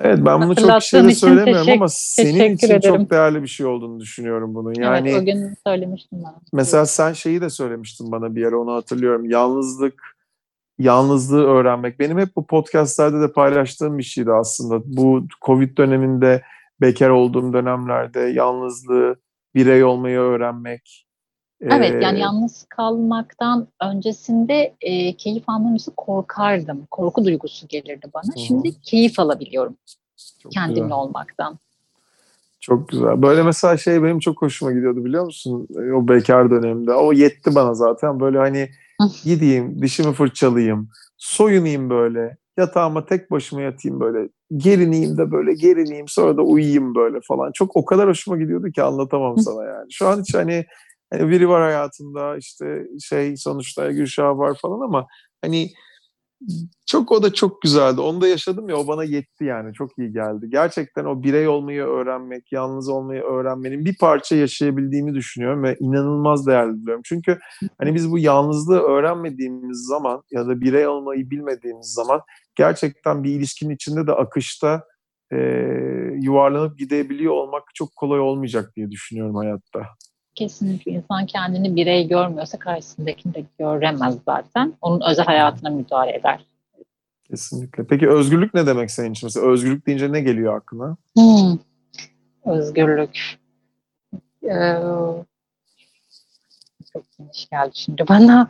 Evet 0.03 0.19
ben 0.25 0.41
bunu 0.41 0.55
çok 0.55 0.81
kişiye 0.81 1.11
söylemiyorum 1.11 1.69
ama 1.71 1.87
senin 1.89 2.55
için 2.55 2.67
ederim. 2.67 2.81
çok 2.81 3.11
değerli 3.11 3.41
bir 3.41 3.47
şey 3.47 3.65
olduğunu 3.65 3.99
düşünüyorum 3.99 4.55
bunun. 4.55 4.73
Yani 4.73 5.09
evet 5.09 5.21
o 5.21 5.25
gün 5.25 5.53
söylemiştim 5.67 6.19
ben. 6.25 6.33
Mesela 6.53 6.85
sen 6.85 7.13
şeyi 7.13 7.41
de 7.41 7.49
söylemiştin 7.49 8.11
bana 8.11 8.35
bir 8.35 8.45
ara 8.45 8.57
onu 8.59 8.73
hatırlıyorum. 8.73 9.29
Yalnızlık, 9.29 10.03
yalnızlığı 10.79 11.45
öğrenmek. 11.45 11.99
Benim 11.99 12.19
hep 12.19 12.35
bu 12.35 12.47
podcastlerde 12.47 13.21
de 13.21 13.31
paylaştığım 13.31 13.97
bir 13.97 14.03
şeydi 14.03 14.31
aslında. 14.31 14.81
Bu 14.85 15.27
Covid 15.45 15.77
döneminde 15.77 16.41
bekar 16.81 17.09
olduğum 17.09 17.53
dönemlerde 17.53 18.19
yalnızlığı, 18.19 19.15
birey 19.55 19.83
olmayı 19.83 20.17
öğrenmek. 20.19 21.07
Evet 21.61 22.03
yani 22.03 22.19
yalnız 22.19 22.65
kalmaktan 22.69 23.67
öncesinde 23.81 24.73
e, 24.81 25.15
keyif 25.15 25.49
almam 25.49 25.75
için 25.75 25.93
korkardım. 25.97 26.87
Korku 26.91 27.25
duygusu 27.25 27.67
gelirdi 27.67 28.07
bana. 28.13 28.33
Hı. 28.35 28.39
Şimdi 28.39 28.81
keyif 28.81 29.19
alabiliyorum 29.19 29.75
çok 30.43 30.51
kendimle 30.51 30.81
güzel. 30.81 30.97
olmaktan. 30.97 31.59
Çok 32.59 32.89
güzel. 32.89 33.21
Böyle 33.21 33.43
mesela 33.43 33.77
şey 33.77 34.03
benim 34.03 34.19
çok 34.19 34.41
hoşuma 34.41 34.71
gidiyordu 34.71 35.05
biliyor 35.05 35.25
musun? 35.25 35.67
O 35.95 36.07
bekar 36.07 36.51
döneminde. 36.51 36.93
O 36.93 37.13
yetti 37.13 37.55
bana 37.55 37.73
zaten. 37.73 38.19
Böyle 38.19 38.37
hani 38.37 38.69
gideyim, 39.23 39.81
dişimi 39.81 40.13
fırçalayayım, 40.13 40.89
soyunayım 41.17 41.89
böyle. 41.89 42.37
Yatağıma 42.57 43.05
tek 43.05 43.31
başıma 43.31 43.61
yatayım 43.61 43.99
böyle. 43.99 44.29
Gerineyim 44.57 45.17
de 45.17 45.31
böyle 45.31 45.53
gerineyim 45.53 46.07
sonra 46.07 46.37
da 46.37 46.41
uyuyayım 46.41 46.95
böyle 46.95 47.19
falan. 47.27 47.51
Çok 47.51 47.75
o 47.75 47.85
kadar 47.85 48.09
hoşuma 48.09 48.37
gidiyordu 48.37 48.71
ki 48.71 48.83
anlatamam 48.83 49.37
sana 49.37 49.65
yani. 49.65 49.87
Şu 49.89 50.07
an 50.07 50.21
hiç 50.21 50.35
hani 50.35 50.65
Hani 51.11 51.29
biri 51.29 51.49
var 51.49 51.61
hayatında 51.61 52.37
işte 52.37 52.87
şey 53.01 53.37
sonuçta 53.37 53.91
Gülşah 53.91 54.37
var 54.37 54.57
falan 54.61 54.79
ama 54.81 55.07
hani 55.41 55.71
çok 56.85 57.11
o 57.11 57.23
da 57.23 57.33
çok 57.33 57.61
güzeldi. 57.61 58.01
Onu 58.01 58.21
da 58.21 58.27
yaşadım 58.27 58.69
ya 58.69 58.77
o 58.77 58.87
bana 58.87 59.03
yetti 59.03 59.45
yani 59.45 59.73
çok 59.73 59.97
iyi 59.97 60.13
geldi. 60.13 60.49
Gerçekten 60.49 61.05
o 61.05 61.23
birey 61.23 61.47
olmayı 61.47 61.83
öğrenmek, 61.83 62.51
yalnız 62.51 62.89
olmayı 62.89 63.21
öğrenmenin 63.21 63.85
bir 63.85 63.97
parça 63.97 64.35
yaşayabildiğimi 64.35 65.13
düşünüyorum 65.13 65.63
ve 65.63 65.77
inanılmaz 65.79 66.47
değerli 66.47 66.81
buluyorum. 66.81 67.01
Çünkü 67.05 67.39
hani 67.77 67.95
biz 67.95 68.11
bu 68.11 68.19
yalnızlığı 68.19 68.79
öğrenmediğimiz 68.79 69.87
zaman 69.87 70.23
ya 70.31 70.47
da 70.47 70.61
birey 70.61 70.87
olmayı 70.87 71.29
bilmediğimiz 71.29 71.87
zaman 71.93 72.21
gerçekten 72.55 73.23
bir 73.23 73.31
ilişkinin 73.31 73.75
içinde 73.75 74.07
de 74.07 74.11
akışta 74.11 74.83
e, 75.33 75.37
yuvarlanıp 76.21 76.79
gidebiliyor 76.79 77.33
olmak 77.33 77.63
çok 77.75 77.95
kolay 77.95 78.19
olmayacak 78.19 78.71
diye 78.75 78.91
düşünüyorum 78.91 79.35
hayatta. 79.35 79.87
Kesinlikle 80.35 80.91
insan 80.91 81.25
kendini 81.25 81.75
birey 81.75 82.07
görmüyorsa 82.07 82.59
karşısındakini 82.59 83.33
de 83.33 83.43
göremez 83.59 84.17
zaten. 84.25 84.73
Onun 84.81 85.01
özel 85.09 85.25
hayatına 85.25 85.69
müdahale 85.69 86.15
eder. 86.15 86.45
Kesinlikle. 87.23 87.83
Peki 87.83 88.09
özgürlük 88.09 88.53
ne 88.53 88.67
demek 88.67 88.91
senin 88.91 89.11
için? 89.11 89.27
Mesela 89.27 89.47
özgürlük 89.47 89.87
deyince 89.87 90.11
ne 90.11 90.21
geliyor 90.21 90.57
aklına? 90.57 90.97
Hmm. 91.17 91.57
Özgürlük. 92.45 93.39
Ee, 94.43 94.77
çok 96.93 97.03
geniş 97.17 97.49
geldi 97.49 97.71
şimdi 97.73 98.07
bana. 98.09 98.49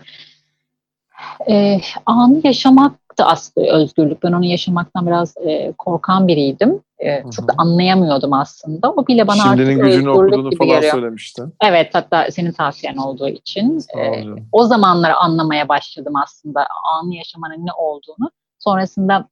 Ee, 1.50 1.80
anı 2.06 2.42
yaşamak 2.44 3.18
da 3.18 3.28
aslında 3.28 3.68
özgürlük. 3.68 4.24
Ben 4.24 4.32
onu 4.32 4.46
yaşamaktan 4.46 5.08
biraz 5.08 5.38
e, 5.38 5.74
korkan 5.78 6.28
biriydim. 6.28 6.80
E, 7.06 7.24
çok 7.36 7.48
da 7.48 7.54
anlayamıyordum 7.58 8.34
aslında. 8.34 8.92
O 8.92 9.08
bile 9.08 9.28
bana 9.28 9.42
Şimdinin 9.44 9.80
artık 9.80 9.84
gücünü 9.86 10.10
okuduğunu 10.10 10.50
gibi 10.50 10.58
falan 10.58 10.76
geliyor. 10.76 10.92
söylemiştin. 10.94 11.54
Evet 11.64 11.90
hatta 11.94 12.32
senin 12.32 12.52
tavsiyen 12.52 12.98
olduğu 12.98 13.30
için. 13.30 13.80
E, 13.98 14.24
o 14.52 14.66
zamanlar 14.66 15.12
anlamaya 15.20 15.70
başladım 15.70 16.14
aslında 16.24 16.68
anı 16.94 17.16
yaşamanın 17.16 17.66
ne 17.66 17.72
olduğunu. 17.78 18.32
Sonrasında 18.60 19.30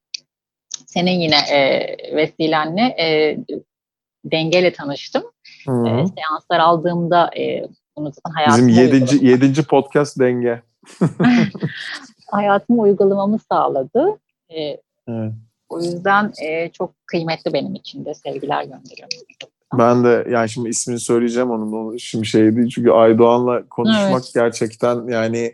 senin 0.88 1.20
yine 1.20 1.38
e, 1.52 1.88
vesilenle 2.16 2.82
e, 2.82 3.38
dengeyle 4.26 4.74
tanıştım. 4.74 5.24
Hı 5.66 5.72
hı. 5.72 5.88
E, 5.88 5.92
seanslar 5.92 6.60
aldığımda 6.60 7.30
e, 7.38 7.68
bunu 7.98 8.12
zaten 8.12 8.54
Bizim 8.54 8.70
yedinci, 8.70 9.26
yedinci 9.26 9.64
podcast 9.64 10.20
denge. 10.20 10.62
hayatıma 12.32 12.84
uygulamamı 12.84 13.40
sağladı. 13.40 14.20
E, 14.50 14.78
Evet. 15.08 15.34
O 15.70 15.82
yüzden 15.82 16.34
e, 16.44 16.70
çok 16.72 16.94
kıymetli 17.06 17.54
benim 17.54 17.76
için 17.76 18.06
de 18.06 18.14
sevgiler 18.14 18.64
gönderiyorum. 18.64 19.18
Ben 19.78 20.04
de 20.04 20.28
yani 20.30 20.50
şimdi 20.50 20.70
ismini 20.70 21.00
söyleyeceğim 21.00 21.52
onun. 21.52 21.98
Şimdi 21.98 22.26
şey 22.26 22.56
değil 22.56 22.70
çünkü 22.70 22.92
Aydoğan'la 22.92 23.70
konuşmak 23.70 24.24
Evet. 24.24 24.32
gerçekten 24.34 25.08
yani 25.08 25.54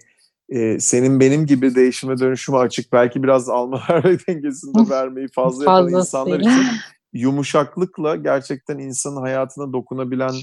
e, 0.49 0.80
senin 0.80 1.19
benim 1.19 1.45
gibi 1.45 1.75
değişime 1.75 2.17
dönüşüme 2.17 2.58
açık. 2.58 2.93
Belki 2.93 3.23
biraz 3.23 3.49
alma 3.49 3.82
verme 3.89 4.17
dengesinde 4.28 4.89
vermeyi 4.89 5.28
fazla 5.28 5.63
yapan 5.63 5.93
insanlar 5.93 6.39
için 6.39 6.65
yumuşaklıkla 7.13 8.15
gerçekten 8.15 8.78
insanın 8.78 9.21
hayatına 9.21 9.73
dokunabilen 9.73 10.34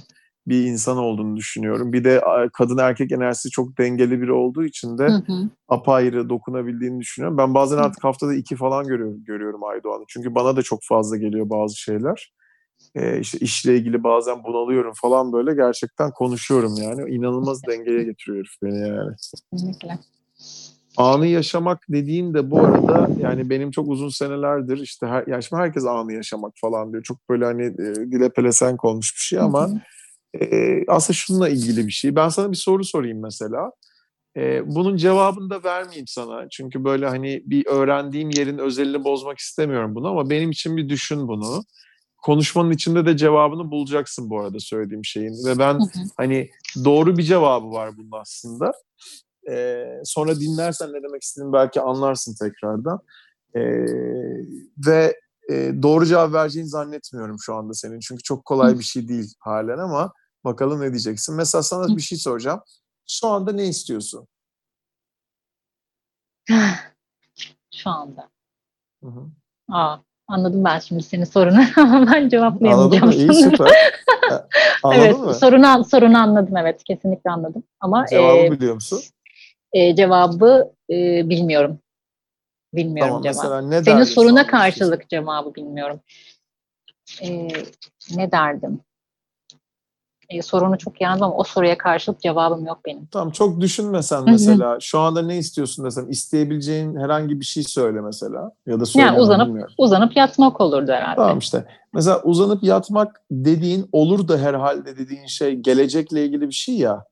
bir 0.46 0.64
insan 0.64 0.98
olduğunu 0.98 1.36
düşünüyorum. 1.36 1.92
Bir 1.92 2.04
de 2.04 2.22
kadın 2.52 2.78
erkek 2.78 3.12
enerjisi 3.12 3.50
çok 3.50 3.78
dengeli 3.78 4.22
biri 4.22 4.32
olduğu 4.32 4.64
için 4.64 4.98
de 4.98 5.06
Hı 5.06 5.22
hı. 5.26 5.48
apayrı 5.68 6.28
dokunabildiğini 6.28 7.00
düşünüyorum. 7.00 7.38
Ben 7.38 7.54
bazen 7.54 7.76
artık 7.76 8.04
haftada 8.04 8.34
iki 8.34 8.56
falan 8.56 8.86
görüyorum, 8.86 9.24
görüyorum 9.24 9.64
Aydoğan'ı. 9.64 10.04
Çünkü 10.08 10.34
bana 10.34 10.56
da 10.56 10.62
çok 10.62 10.80
fazla 10.82 11.16
geliyor 11.16 11.50
bazı 11.50 11.76
şeyler. 11.76 12.32
Ee, 12.94 13.20
işte 13.20 13.38
işle 13.38 13.76
ilgili 13.76 14.04
bazen 14.04 14.44
bunalıyorum 14.44 14.92
falan 14.94 15.32
böyle 15.32 15.54
gerçekten 15.54 16.10
konuşuyorum 16.10 16.74
yani. 16.82 17.14
İnanılmaz 17.14 17.60
dengeye 17.68 18.04
getiriyor 18.04 18.38
herif 18.38 18.52
beni 18.62 18.88
yani. 18.88 19.16
Kesinlikle. 19.52 19.98
Anı 20.96 21.26
yaşamak 21.26 21.82
dediğin 21.88 22.34
de 22.34 22.50
bu 22.50 22.60
arada 22.60 23.08
yani 23.18 23.50
benim 23.50 23.70
çok 23.70 23.88
uzun 23.88 24.08
senelerdir 24.08 24.78
işte 24.78 25.06
her, 25.06 25.26
yani 25.26 25.42
şimdi 25.42 25.62
herkes 25.62 25.84
anı 25.84 26.12
yaşamak 26.12 26.52
falan 26.60 26.92
diyor. 26.92 27.02
Çok 27.02 27.28
böyle 27.28 27.44
hani 27.44 27.62
e, 27.62 27.94
dile 27.94 28.28
pelesenk 28.28 28.84
olmuş 28.84 29.14
bir 29.16 29.20
şey 29.20 29.38
ama 29.38 29.68
Hı 29.68 29.72
hı. 29.72 29.80
E, 30.40 30.78
aslında 30.88 31.16
şununla 31.16 31.48
ilgili 31.48 31.86
bir 31.86 31.92
şey. 31.92 32.16
Ben 32.16 32.28
sana 32.28 32.52
bir 32.52 32.56
soru 32.56 32.84
sorayım 32.84 33.22
mesela. 33.22 33.72
E, 34.36 34.74
bunun 34.74 34.96
cevabını 34.96 35.50
da 35.50 35.64
vermeyeyim 35.64 36.06
sana. 36.06 36.48
Çünkü 36.50 36.84
böyle 36.84 37.08
hani 37.08 37.42
bir 37.46 37.66
öğrendiğim 37.66 38.30
yerin 38.30 38.58
özelini 38.58 39.04
bozmak 39.04 39.38
istemiyorum 39.38 39.94
bunu 39.94 40.08
ama 40.08 40.30
benim 40.30 40.50
için 40.50 40.76
bir 40.76 40.88
düşün 40.88 41.28
bunu. 41.28 41.62
Konuşmanın 42.22 42.70
içinde 42.70 43.06
de 43.06 43.16
cevabını 43.16 43.70
bulacaksın 43.70 44.30
bu 44.30 44.40
arada 44.40 44.60
söylediğim 44.60 45.04
şeyin. 45.04 45.46
Ve 45.46 45.58
ben 45.58 45.74
Hı 45.74 45.78
hı. 45.78 46.04
hani 46.16 46.50
doğru 46.84 47.16
bir 47.16 47.22
cevabı 47.22 47.70
var 47.70 47.96
bunun 47.96 48.20
aslında. 48.20 48.72
E, 49.50 49.84
sonra 50.04 50.40
dinlersen 50.40 50.88
ne 50.92 51.02
demek 51.02 51.22
istediğimi 51.22 51.52
belki 51.52 51.80
anlarsın 51.80 52.34
tekrardan. 52.40 53.00
E, 53.54 53.60
ve 54.86 55.20
e, 55.50 55.72
doğru 55.82 56.06
cevap 56.06 56.32
vereceğini 56.32 56.68
zannetmiyorum 56.68 57.36
şu 57.40 57.54
anda 57.54 57.74
senin. 57.74 58.00
Çünkü 58.00 58.22
çok 58.22 58.44
kolay 58.44 58.78
bir 58.78 58.84
şey 58.84 59.08
değil 59.08 59.34
halen 59.40 59.78
ama 59.78 60.12
bakalım 60.44 60.80
ne 60.80 60.90
diyeceksin. 60.90 61.34
Mesela 61.34 61.62
sana 61.62 61.96
bir 61.96 62.02
şey 62.02 62.18
soracağım. 62.18 62.60
Şu 63.08 63.28
anda 63.28 63.52
ne 63.52 63.66
istiyorsun? 63.66 64.28
Şu 67.74 67.90
anda. 67.90 68.28
Hı 69.02 69.08
hı. 69.08 69.26
Aa, 69.68 69.96
anladım 70.28 70.64
ben 70.64 70.78
şimdi 70.78 71.02
senin 71.02 71.24
sorunu 71.24 71.58
ben 72.12 72.28
cevaplayamayacağım. 72.28 73.02
Anladın 73.02 73.04
mı? 73.08 73.14
İyi 73.14 73.34
süper. 73.34 73.68
Anladın 74.82 75.00
evet, 75.00 75.18
mı? 75.18 75.34
sorunu, 75.34 75.84
sorunu 75.84 76.18
anladım 76.18 76.56
evet 76.56 76.84
kesinlikle 76.84 77.30
anladım 77.30 77.62
ama 77.80 78.06
Cevabı 78.06 78.38
e, 78.38 78.50
biliyor 78.50 78.74
musun? 78.74 79.00
e, 79.72 79.96
cevabı 79.96 80.72
e, 80.90 80.94
bilmiyorum. 81.28 81.78
Bilmiyorum 82.74 83.10
Tamam 83.10 83.22
cevabı. 83.22 83.36
mesela 83.36 83.60
ne 83.60 83.84
Senin 83.84 84.04
soruna 84.04 84.40
istiyorsun? 84.40 84.50
karşılık 84.50 85.08
cevabı 85.08 85.54
bilmiyorum. 85.54 86.00
E, 87.22 87.48
ne 88.16 88.32
derdim? 88.32 88.80
E, 90.32 90.42
sorunu 90.42 90.78
çok 90.78 91.00
iyi 91.00 91.08
anladım 91.08 91.24
ama 91.24 91.36
o 91.36 91.44
soruya 91.44 91.78
karşılık 91.78 92.20
cevabım 92.20 92.66
yok 92.66 92.78
benim. 92.86 93.06
Tamam 93.06 93.30
çok 93.30 93.60
düşünmesen 93.60 94.24
mesela 94.26 94.78
şu 94.80 94.98
anda 94.98 95.22
ne 95.22 95.38
istiyorsun 95.38 95.84
desem 95.84 96.10
isteyebileceğin 96.10 96.96
herhangi 96.96 97.40
bir 97.40 97.44
şey 97.44 97.62
söyle 97.62 98.00
mesela 98.00 98.52
ya 98.66 98.80
da 98.80 98.86
söyle 98.86 99.06
Yani 99.06 99.20
uzanıp 99.20 99.46
bilmiyorum. 99.46 99.74
uzanıp 99.78 100.16
yatmak 100.16 100.60
olurdu 100.60 100.92
herhalde. 100.92 101.16
Tamam 101.16 101.38
işte. 101.38 101.66
Mesela 101.94 102.22
uzanıp 102.22 102.62
yatmak 102.62 103.20
dediğin 103.30 103.88
olur 103.92 104.28
da 104.28 104.38
herhalde 104.38 104.96
dediğin 104.98 105.26
şey 105.26 105.54
gelecekle 105.54 106.24
ilgili 106.26 106.48
bir 106.48 106.54
şey 106.54 106.74
ya. 106.74 107.04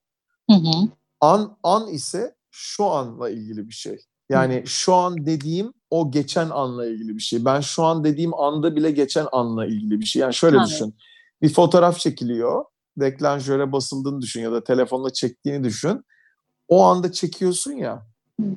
Hı 0.50 0.56
hı. 0.56 0.88
An 1.20 1.56
an 1.62 1.88
ise 1.88 2.34
şu 2.50 2.84
anla 2.86 3.30
ilgili 3.30 3.68
bir 3.68 3.74
şey. 3.74 3.98
Yani 4.30 4.62
şu 4.66 4.94
an 4.94 5.26
dediğim 5.26 5.72
o 5.90 6.10
geçen 6.10 6.50
anla 6.50 6.86
ilgili 6.86 7.16
bir 7.16 7.22
şey. 7.22 7.44
Ben 7.44 7.60
şu 7.60 7.82
an 7.82 8.04
dediğim 8.04 8.34
anda 8.34 8.76
bile 8.76 8.90
geçen 8.90 9.26
anla 9.32 9.66
ilgili 9.66 10.00
bir 10.00 10.04
şey. 10.04 10.22
Yani 10.22 10.34
şöyle 10.34 10.56
Anladım. 10.56 10.72
düşün. 10.72 10.94
Bir 11.42 11.48
fotoğraf 11.48 11.98
çekiliyor. 11.98 12.64
Deklanşöre 12.96 13.72
basıldığını 13.72 14.20
düşün 14.20 14.40
ya 14.40 14.52
da 14.52 14.64
telefonla 14.64 15.12
çektiğini 15.12 15.64
düşün. 15.64 16.04
O 16.68 16.84
anda 16.84 17.12
çekiyorsun 17.12 17.72
ya. 17.72 18.06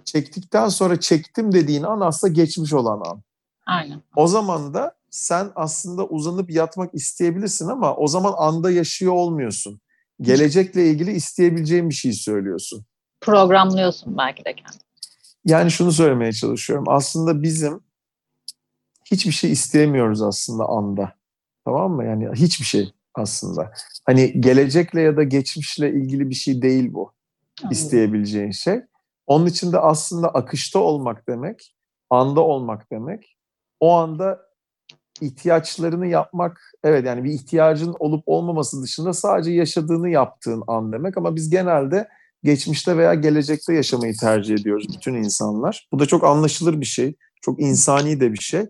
Çektikten 0.06 0.70
sonra 0.70 1.00
çektim 1.00 1.52
dediğin 1.52 1.84
an 1.84 2.00
aslında 2.00 2.34
geçmiş 2.34 2.74
olan 2.74 3.02
an. 3.12 3.22
Aynen. 3.66 4.02
O 4.16 4.28
zaman 4.28 4.74
da 4.74 4.96
sen 5.10 5.52
aslında 5.56 6.08
uzanıp 6.08 6.52
yatmak 6.52 6.94
isteyebilirsin 6.94 7.68
ama 7.68 7.96
o 7.96 8.08
zaman 8.08 8.34
anda 8.38 8.72
yaşıyor 8.72 9.14
olmuyorsun. 9.14 9.82
Gelecekle 10.22 10.90
ilgili 10.90 11.12
isteyebileceğin 11.12 11.90
bir 11.90 11.96
şey 11.96 12.14
söylüyorsun. 12.14 12.86
Programlıyorsun 13.22 14.18
belki 14.18 14.46
de 14.46 14.56
kendini. 14.56 14.82
Yani 15.46 15.72
şunu 15.72 15.92
söylemeye 15.92 16.34
çalışıyorum. 16.34 16.86
Aslında 16.88 17.44
bizim 17.44 17.84
hiçbir 19.12 19.32
şey 19.32 19.52
isteyemiyoruz 19.52 20.22
aslında 20.22 20.66
anda. 20.66 21.14
Tamam 21.66 21.92
mı? 21.92 22.06
Yani 22.06 22.30
hiçbir 22.36 22.66
şey 22.66 22.94
aslında. 23.16 23.72
Hani 24.06 24.42
gelecekle 24.42 25.02
ya 25.02 25.18
da 25.18 25.24
geçmişle 25.24 25.94
ilgili 25.94 26.30
bir 26.30 26.36
şey 26.36 26.62
değil 26.62 26.94
bu. 26.94 27.14
isteyebileceğin 27.72 28.52
şey. 28.52 28.82
Onun 29.28 29.46
için 29.46 29.72
de 29.72 29.80
aslında 29.80 30.30
akışta 30.30 30.80
olmak 30.80 31.28
demek, 31.28 31.76
anda 32.10 32.42
olmak 32.42 32.92
demek. 32.92 33.38
O 33.80 33.94
anda 33.94 34.40
ihtiyaçlarını 35.22 36.08
yapmak, 36.08 36.62
evet 36.84 37.06
yani 37.06 37.24
bir 37.24 37.32
ihtiyacın 37.32 37.96
olup 38.00 38.24
olmaması 38.26 38.84
dışında 38.84 39.14
sadece 39.14 39.52
yaşadığını 39.52 40.10
yaptığın 40.10 40.64
an 40.68 40.92
demek. 40.92 41.18
Ama 41.18 41.36
biz 41.36 41.50
genelde 41.50 42.08
geçmişte 42.44 42.98
veya 42.98 43.14
gelecekte 43.14 43.74
yaşamayı 43.74 44.14
tercih 44.18 44.56
ediyoruz 44.56 44.88
bütün 44.98 45.14
insanlar. 45.14 45.88
Bu 45.92 46.00
da 46.00 46.06
çok 46.06 46.24
anlaşılır 46.24 46.82
bir 46.82 46.86
şey, 46.86 47.16
çok 47.42 47.62
insani 47.62 48.20
de 48.20 48.34
bir 48.34 48.42
şey. 48.42 48.66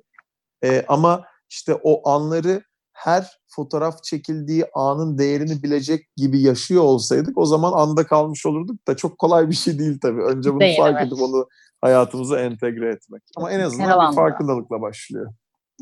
Ee, 0.64 0.86
ama 0.88 1.26
işte 1.50 1.76
o 1.84 2.10
anları 2.10 2.64
her 2.94 3.40
fotoğraf 3.56 4.04
çekildiği 4.04 4.66
anın 4.74 5.18
değerini 5.18 5.64
bilecek 5.64 6.16
gibi 6.18 6.42
yaşıyor 6.42 6.84
olsaydık 6.84 7.38
o 7.38 7.46
zaman 7.46 7.74
anda 7.74 8.08
kalmış 8.08 8.46
olurduk 8.46 8.88
da 8.88 8.98
çok 8.98 9.18
kolay 9.18 9.50
bir 9.50 9.56
şey 9.56 9.80
değil 9.80 10.00
tabii. 10.02 10.22
Önce 10.22 10.52
bunu 10.54 10.60
Değil, 10.60 10.78
fark 10.78 10.96
evet. 11.02 11.08
edip 11.08 11.22
onu 11.22 11.48
hayatımıza 11.82 12.40
entegre 12.40 12.90
etmek. 12.90 13.24
Ama 13.38 13.52
en 13.52 13.60
Her 13.60 13.64
azından 13.64 13.90
alanda. 13.90 14.12
bir 14.12 14.16
farkındalıkla 14.16 14.82
başlıyor. 14.82 15.34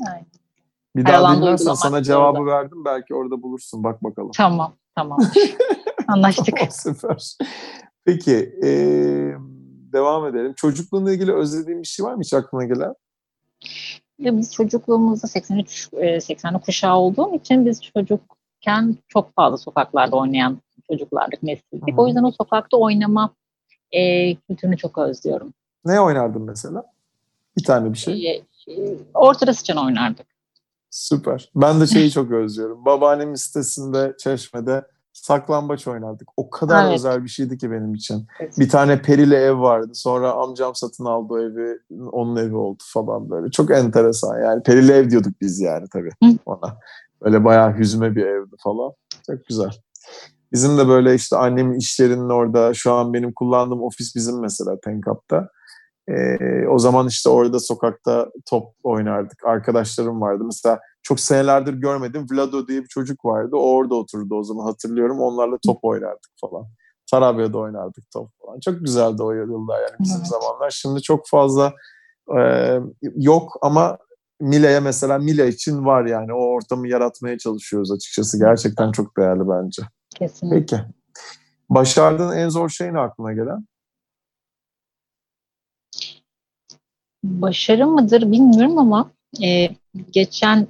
Aynen. 0.08 0.26
Bir 0.96 1.04
Her 1.04 1.12
daha 1.12 1.18
alanda 1.20 1.40
dinlersen 1.46 1.74
sana 1.74 2.02
cevabı 2.02 2.46
verdim 2.46 2.84
belki 2.84 3.14
orada 3.14 3.42
bulursun 3.42 3.84
bak 3.84 4.04
bakalım. 4.04 4.30
Tamam, 4.36 4.74
tamam. 4.94 5.18
Anlaştık. 6.08 6.58
Süper. 6.70 7.36
Peki 8.04 8.58
eee, 8.62 9.36
devam 9.92 10.26
edelim. 10.26 10.52
Çocukluğunla 10.56 11.12
ilgili 11.12 11.32
özlediğin 11.32 11.82
bir 11.82 11.86
şey 11.86 12.06
var 12.06 12.14
mı 12.14 12.20
hiç 12.22 12.34
aklına 12.34 12.64
gelen? 12.64 12.94
Ya 14.22 14.38
biz 14.38 14.54
çocukluğumuzda 14.54 15.26
83 15.26 15.88
e, 15.92 16.16
80'li 16.16 16.60
kuşağı 16.60 16.96
olduğum 16.96 17.34
için 17.34 17.66
biz 17.66 17.82
çocukken 17.82 18.96
çok 19.08 19.34
fazla 19.34 19.56
sokaklarda 19.56 20.16
oynayan 20.16 20.58
çocuklardık, 20.90 21.42
nesildik. 21.42 21.98
O 21.98 22.06
yüzden 22.06 22.22
o 22.22 22.30
sokakta 22.30 22.76
oynama 22.76 23.34
e, 23.92 24.34
kültürünü 24.34 24.76
çok 24.76 24.98
özlüyorum. 24.98 25.54
Ne 25.84 26.00
oynardın 26.00 26.42
mesela? 26.42 26.84
Bir 27.56 27.64
tane 27.64 27.92
bir 27.92 27.98
şey. 27.98 28.30
E, 28.30 28.42
e, 28.72 28.96
ortada 29.14 29.54
sıçan 29.54 29.76
oynardık. 29.76 30.26
Süper. 30.90 31.50
Ben 31.54 31.80
de 31.80 31.86
şeyi 31.86 32.10
çok 32.10 32.30
özlüyorum. 32.30 32.84
Babaannemin 32.84 33.34
sitesinde 33.34 34.14
Çeşme'de 34.18 34.84
saklambaç 35.12 35.88
oynardık. 35.88 36.28
O 36.36 36.50
kadar 36.50 36.84
Evet. 36.84 36.94
özel 36.94 37.24
bir 37.24 37.28
şeydi 37.28 37.58
ki 37.58 37.70
benim 37.70 37.94
için. 37.94 38.26
Bir 38.58 38.68
tane 38.68 39.02
perili 39.02 39.34
ev 39.34 39.60
vardı. 39.60 39.90
Sonra 39.94 40.32
amcam 40.32 40.74
satın 40.74 41.04
aldı 41.04 41.34
o 41.34 41.38
evi. 41.38 41.78
Onun 42.12 42.36
evi 42.36 42.56
oldu 42.56 42.82
falan 42.86 43.30
böyle. 43.30 43.50
Çok 43.50 43.70
enteresan 43.70 44.40
yani. 44.42 44.62
Perili 44.62 44.92
ev 44.92 45.10
diyorduk 45.10 45.32
biz 45.40 45.60
yani 45.60 45.86
tabii 45.92 46.10
Hı. 46.24 46.30
ona. 46.46 46.76
Böyle 47.24 47.44
bayağı 47.44 47.78
hüzme 47.78 48.16
bir 48.16 48.26
evdi 48.26 48.56
falan. 48.64 48.92
Çok 49.26 49.46
güzel. 49.46 49.70
Bizim 50.52 50.78
de 50.78 50.88
böyle 50.88 51.14
işte 51.14 51.36
annemin 51.36 51.78
iş 51.78 52.00
yerinin 52.00 52.28
orada 52.28 52.74
şu 52.74 52.92
an 52.92 53.12
benim 53.14 53.32
kullandığım 53.32 53.82
ofis 53.82 54.14
bizim 54.16 54.40
mesela 54.40 54.80
Tenkap'ta. 54.84 55.48
Ee, 56.08 56.66
o 56.66 56.78
zaman 56.78 57.08
işte 57.08 57.28
orada 57.28 57.60
sokakta 57.60 58.30
top 58.46 58.74
oynardık. 58.82 59.46
Arkadaşlarım 59.46 60.20
vardı. 60.20 60.44
Mesela 60.44 60.80
çok 61.02 61.20
senelerdir 61.20 61.74
görmedim. 61.74 62.26
Vlado 62.30 62.68
diye 62.68 62.82
bir 62.82 62.88
çocuk 62.88 63.24
vardı. 63.24 63.56
O 63.56 63.72
orada 63.72 63.94
oturdu 63.94 64.34
o 64.34 64.42
zaman 64.42 64.64
hatırlıyorum. 64.64 65.20
Onlarla 65.20 65.58
top 65.66 65.78
oynardık 65.84 66.30
falan. 66.40 66.66
Tarabya'da 67.10 67.58
oynardık 67.58 68.04
top 68.12 68.30
falan. 68.40 68.60
Çok 68.60 68.80
güzeldi 68.80 69.22
o 69.22 69.32
yıllar 69.32 69.80
yani 69.80 69.96
bizim 70.00 70.16
Evet. 70.16 70.26
zamanlar. 70.26 70.70
Şimdi 70.70 71.02
çok 71.02 71.28
fazla 71.28 71.72
e, 72.38 72.40
yok 73.16 73.58
ama 73.62 73.98
Mile'ye 74.40 74.80
mesela 74.80 75.18
Mile 75.18 75.48
için 75.48 75.84
var 75.84 76.04
yani. 76.04 76.32
O 76.32 76.38
ortamı 76.38 76.88
yaratmaya 76.88 77.38
çalışıyoruz 77.38 77.92
açıkçası. 77.92 78.38
Gerçekten 78.38 78.92
çok 78.92 79.16
değerli 79.16 79.48
bence. 79.48 79.82
Kesinlikle. 80.14 80.58
Peki. 80.76 80.76
Başardığın 81.70 82.32
en 82.32 82.48
zor 82.48 82.68
şey 82.68 82.94
ne 82.94 82.98
aklına 82.98 83.32
gelen? 83.32 83.66
Başarı 87.24 87.86
mıdır 87.86 88.32
bilmiyorum 88.32 88.78
ama 88.78 89.10
e, 89.42 89.68
geçen 90.10 90.66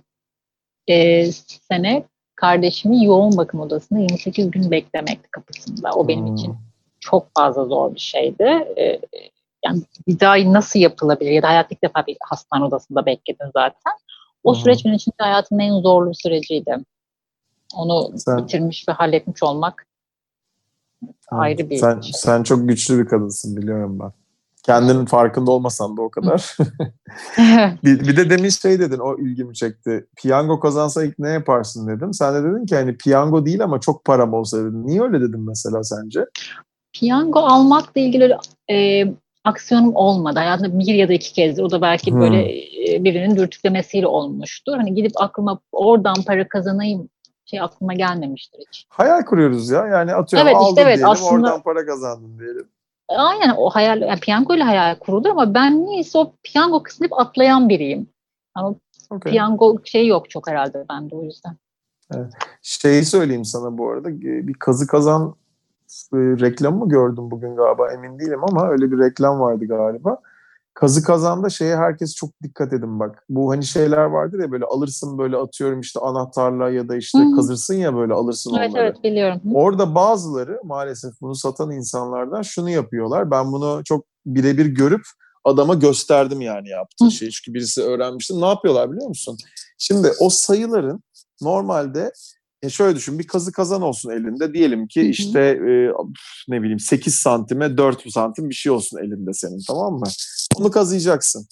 e, 0.89 1.27
sene 1.33 2.05
kardeşimi 2.35 3.05
yoğun 3.05 3.37
bakım 3.37 3.61
odasında 3.61 3.99
28 3.99 4.51
gün 4.51 4.71
beklemekti 4.71 5.31
kapısında. 5.31 5.91
O 5.93 6.09
benim 6.09 6.27
Hmm. 6.27 6.35
için 6.37 6.55
çok 7.01 7.29
fazla 7.35 7.65
zor 7.65 7.95
bir 7.95 8.01
şeydi. 8.01 8.43
E, 8.79 9.01
yani 9.65 9.83
bir 10.09 10.21
daha 10.21 10.53
nasıl 10.53 10.79
yapılabilir 10.81 11.31
ya 11.31 11.43
da 11.43 11.49
hayatta 11.49 11.75
ilk 11.75 11.83
defa 11.83 12.07
bir 12.07 12.17
hastane 12.21 12.65
odasında 12.65 13.07
bekledin 13.07 13.51
zaten. 13.53 13.93
O 14.45 14.55
hı. 14.55 14.59
süreç 14.59 14.85
benim 14.85 14.97
için 14.97 15.13
hayatımın 15.19 15.61
en 15.63 15.81
zorlu 15.81 16.15
süreciydi. 16.15 16.77
Onu 17.77 18.19
Sen- 18.19 18.39
bitirmiş 18.39 18.89
ve 18.89 18.93
halletmiş 18.93 19.43
olmak 19.43 19.87
ayrı 21.31 21.71
bir 21.71 21.77
sen, 21.77 22.01
şey. 22.01 22.13
sen 22.15 22.43
çok 22.43 22.69
güçlü 22.69 22.99
bir 22.99 23.09
kadınsın 23.09 23.57
biliyorum 23.57 23.99
ben. 24.01 24.13
Kendinin 24.63 25.05
farkında 25.05 25.51
olmasan 25.51 25.97
da 25.97 26.03
o 26.03 26.11
kadar. 26.11 26.57
bir, 27.85 28.01
bir 28.01 28.17
de 28.17 28.31
demin 28.31 28.49
şey 28.49 28.81
dedin 28.81 28.99
o 28.99 29.19
ilgimi 29.19 29.55
çekti. 29.55 30.07
Piyango 30.17 30.61
kazansa 30.61 31.05
ilk 31.05 31.19
ne 31.19 31.29
yaparsın 31.31 31.89
dedim. 31.89 32.15
Sen 32.15 32.35
de 32.35 32.45
dedin 32.51 32.67
ki 32.67 32.77
hani 32.77 32.97
piyango 32.97 33.47
değil 33.47 33.65
ama 33.65 33.81
çok 33.81 34.05
param 34.05 34.35
olsa 34.35 34.59
dedin. 34.59 34.87
Niye 34.87 35.03
öyle 35.03 35.21
dedin 35.21 35.41
mesela 35.49 35.85
sence? 35.85 36.25
Piyango 36.93 37.41
almakla 37.41 38.01
ilgili 38.01 38.37
e, 38.71 39.05
aksiyonum 39.45 39.95
olmadı. 39.97 40.39
Hayatımda 40.39 40.79
bir 40.79 40.95
ya 40.95 41.09
da 41.09 41.13
iki 41.13 41.33
kezdir. 41.33 41.63
O 41.63 41.71
da 41.71 41.83
belki 41.83 42.11
Hmm. 42.13 42.21
böyle 42.21 42.43
e, 42.95 43.05
birinin 43.05 43.37
dürtüklemesiyle 43.37 44.07
olmuştur. 44.07 44.73
Hani 44.77 44.95
gidip 44.95 45.13
aklıma 45.17 45.61
oradan 45.73 46.15
para 46.27 46.49
kazanayım 46.49 47.09
şey 47.45 47.61
aklıma 47.61 47.95
gelmemiştir 47.95 48.61
hiç. 48.69 48.87
Hayal 48.89 49.23
kuruyoruz 49.23 49.71
ya. 49.71 49.87
Yani 49.87 50.15
atıyorum 50.15 50.49
Evet, 50.49 50.57
işte 50.61 50.71
aldın 50.71 50.81
evet, 50.83 50.97
diyelim 50.97 51.09
aslında- 51.09 51.31
oradan 51.49 51.63
para 51.63 51.87
kazandın 51.87 52.39
diyelim. 52.39 52.69
Aynen 53.17 53.55
o 53.57 53.71
hayal, 53.71 54.01
yani 54.01 54.21
piyango 54.21 54.55
ile 54.55 54.63
hayal 54.63 54.95
kurulur 54.99 55.31
ama 55.31 55.55
ben 55.55 55.85
niyeyse 55.87 56.19
o 56.19 56.33
piyango 56.43 56.83
kısmını 56.83 57.07
hep 57.07 57.21
atlayan 57.21 57.69
biriyim. 57.69 58.07
Ama 58.55 58.75
Okay. 59.11 59.33
piyango 59.33 59.79
şey 59.85 60.07
yok 60.07 60.31
çok 60.31 60.49
herhalde 60.51 60.85
bende 60.91 61.17
o 61.17 61.23
yüzden. 61.23 61.57
Şeyi 62.63 63.05
söyleyeyim 63.05 63.45
sana 63.45 63.79
bu 63.79 63.91
arada. 63.91 64.11
e, 64.11 64.47
Bir 64.47 64.55
kazı 64.55 64.87
kazan 64.87 65.35
e, 66.13 66.17
reklamı 66.17 66.77
mı 66.85 66.89
gördüm 66.89 67.31
bugün 67.31 67.57
galiba 67.57 67.93
emin 67.93 68.19
değilim 68.19 68.41
ama 68.45 68.69
öyle 68.69 68.93
bir 68.93 68.99
reklam 68.99 69.41
vardı 69.41 69.65
galiba. 69.67 70.19
Kazı 70.75 71.03
kazanda 71.03 71.49
şeye 71.51 71.77
herkes 71.77 72.15
çok 72.15 72.31
dikkat 72.43 72.73
edin 72.73 73.01
bak. 73.01 73.25
Bu 73.29 73.51
hani 73.51 73.65
şeyler 73.65 74.05
vardır 74.05 74.39
ya 74.39 74.51
böyle 74.51 74.65
alırsın 74.65 75.19
böyle 75.19 75.37
atıyorum 75.37 75.81
işte 75.81 76.01
anahtarla 76.01 76.71
ya 76.71 76.89
da 76.89 76.97
işte 76.97 77.19
Hı 77.19 77.23
hı. 77.23 77.37
kazırsın 77.37 77.75
ya 77.75 77.97
böyle 77.97 78.13
alırsın 78.13 78.55
Evet 78.59 78.71
onları. 78.71 78.83
evet 78.83 79.05
biliyorum. 79.05 79.41
Hı. 79.45 79.49
Orada 79.55 79.95
bazıları 79.95 80.61
maalesef 80.65 81.13
bunu 81.21 81.35
satan 81.35 81.71
insanlardan 81.71 82.43
şunu 82.43 82.71
yapıyorlar. 82.71 83.31
Ben 83.31 83.53
bunu 83.53 83.83
çok 83.85 84.05
birebir 84.27 84.67
görüp 84.67 85.03
adama 85.45 85.75
gösterdim 85.75 86.41
yani 86.41 86.69
yaptığı 86.69 87.11
şeyi. 87.11 87.31
Çünkü 87.31 87.55
birisi 87.55 87.83
öğrenmişti. 87.83 88.41
Ne 88.41 88.47
yapıyorlar 88.47 88.93
biliyor 88.93 89.09
musun? 89.09 89.37
Şimdi 89.79 90.13
o 90.21 90.31
sayıların 90.31 91.03
normalde 91.41 92.13
e 92.63 92.71
şöyle 92.71 92.97
düşün 92.97 93.19
bir 93.19 93.27
kazı 93.27 93.53
kazan 93.53 93.83
olsun 93.83 94.11
elinde. 94.11 94.55
Diyelim 94.55 94.89
ki 94.89 95.03
işte 95.03 95.41
e, 95.41 95.93
ne 96.49 96.63
bileyim 96.63 96.81
8 96.81 97.15
santime 97.15 97.77
4 97.77 98.13
santim 98.13 98.51
bir 98.51 98.55
şey 98.55 98.73
olsun 98.73 98.99
elinde 98.99 99.33
senin 99.33 99.61
tamam 99.69 99.95
mı? 99.95 100.07
Onu 100.57 100.71
kazıyacaksın. 100.71 101.47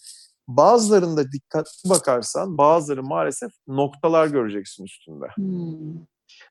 Bazılarında 0.49 1.33
dikkatli 1.33 1.91
bakarsan 1.91 2.59
bazıları 2.59 3.03
maalesef 3.03 3.51
noktalar 3.69 4.27
göreceksin 4.27 4.85
üstünde. 4.85 5.27
Hmm. 5.35 6.07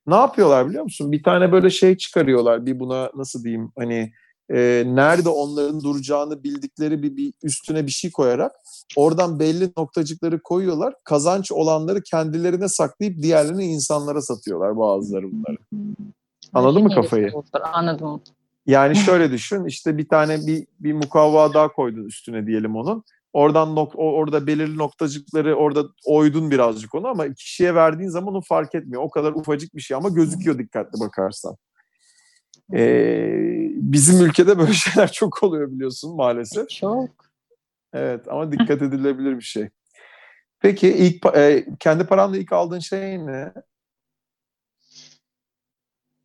Ne 0.07 0.15
yapıyorlar 0.15 0.69
biliyor 0.69 0.83
musun? 0.83 1.11
Bir 1.11 1.23
tane 1.23 1.51
böyle 1.51 1.69
şey 1.69 1.97
çıkarıyorlar. 1.97 2.65
Bir 2.65 2.79
buna 2.79 3.11
nasıl 3.15 3.43
diyeyim 3.43 3.71
hani 3.77 4.11
e, 4.49 4.83
nerede 4.85 5.29
onların 5.29 5.83
duracağını 5.83 6.43
bildikleri 6.43 7.03
bir, 7.03 7.17
bir 7.17 7.33
üstüne 7.43 7.85
bir 7.85 7.91
şey 7.91 8.11
koyarak 8.11 8.51
oradan 8.95 9.39
belli 9.39 9.71
noktacıkları 9.77 10.39
koyuyorlar. 10.39 10.93
Kazanç 11.03 11.51
olanları 11.51 12.01
kendilerine 12.01 12.67
saklayıp 12.67 13.21
diğerlerini 13.21 13.65
insanlara 13.65 14.21
satıyorlar 14.21 14.77
bazıları 14.77 15.31
bunları. 15.31 15.57
Hmm. 15.69 15.79
Anladın 16.53 16.83
mı 16.83 16.95
kafayı? 16.95 17.31
Anladım. 17.73 18.21
Yani 18.65 18.95
şöyle 18.95 19.31
düşün 19.31 19.65
işte 19.65 19.97
bir 19.97 20.07
tane 20.07 20.47
bir, 20.47 20.67
bir 20.79 20.93
mukavva 20.93 21.53
daha 21.53 21.73
koydun 21.73 22.05
üstüne 22.05 22.47
diyelim 22.47 22.75
onun. 22.75 23.03
Oradan 23.33 23.67
nok- 23.67 23.95
orada 23.95 24.47
belirli 24.47 24.77
noktacıkları 24.77 25.55
orada 25.55 25.83
oydun 26.05 26.51
birazcık 26.51 26.95
onu 26.95 27.07
ama 27.07 27.33
kişiye 27.33 27.75
verdiğin 27.75 28.09
zaman 28.09 28.33
onu 28.33 28.41
fark 28.41 28.75
etmiyor. 28.75 29.03
O 29.03 29.09
kadar 29.09 29.31
ufacık 29.31 29.75
bir 29.75 29.81
şey 29.81 29.97
ama 29.97 30.09
gözüküyor 30.09 30.57
dikkatli 30.57 30.99
bakarsan. 30.99 31.55
Ee, 32.73 33.69
bizim 33.73 34.25
ülkede 34.25 34.59
böyle 34.59 34.73
şeyler 34.93 35.11
çok 35.11 35.43
oluyor 35.43 35.71
biliyorsun 35.71 36.15
maalesef. 36.15 36.69
Çok. 36.69 37.09
Evet 37.93 38.27
ama 38.27 38.51
dikkat 38.51 38.81
edilebilir 38.81 39.37
bir 39.37 39.41
şey. 39.43 39.69
Peki 40.59 40.87
ilk 40.87 41.25
e, 41.25 41.65
kendi 41.79 42.03
paranla 42.05 42.37
ilk 42.37 42.53
aldığın 42.53 42.79
şey 42.79 43.25
ne? 43.25 43.53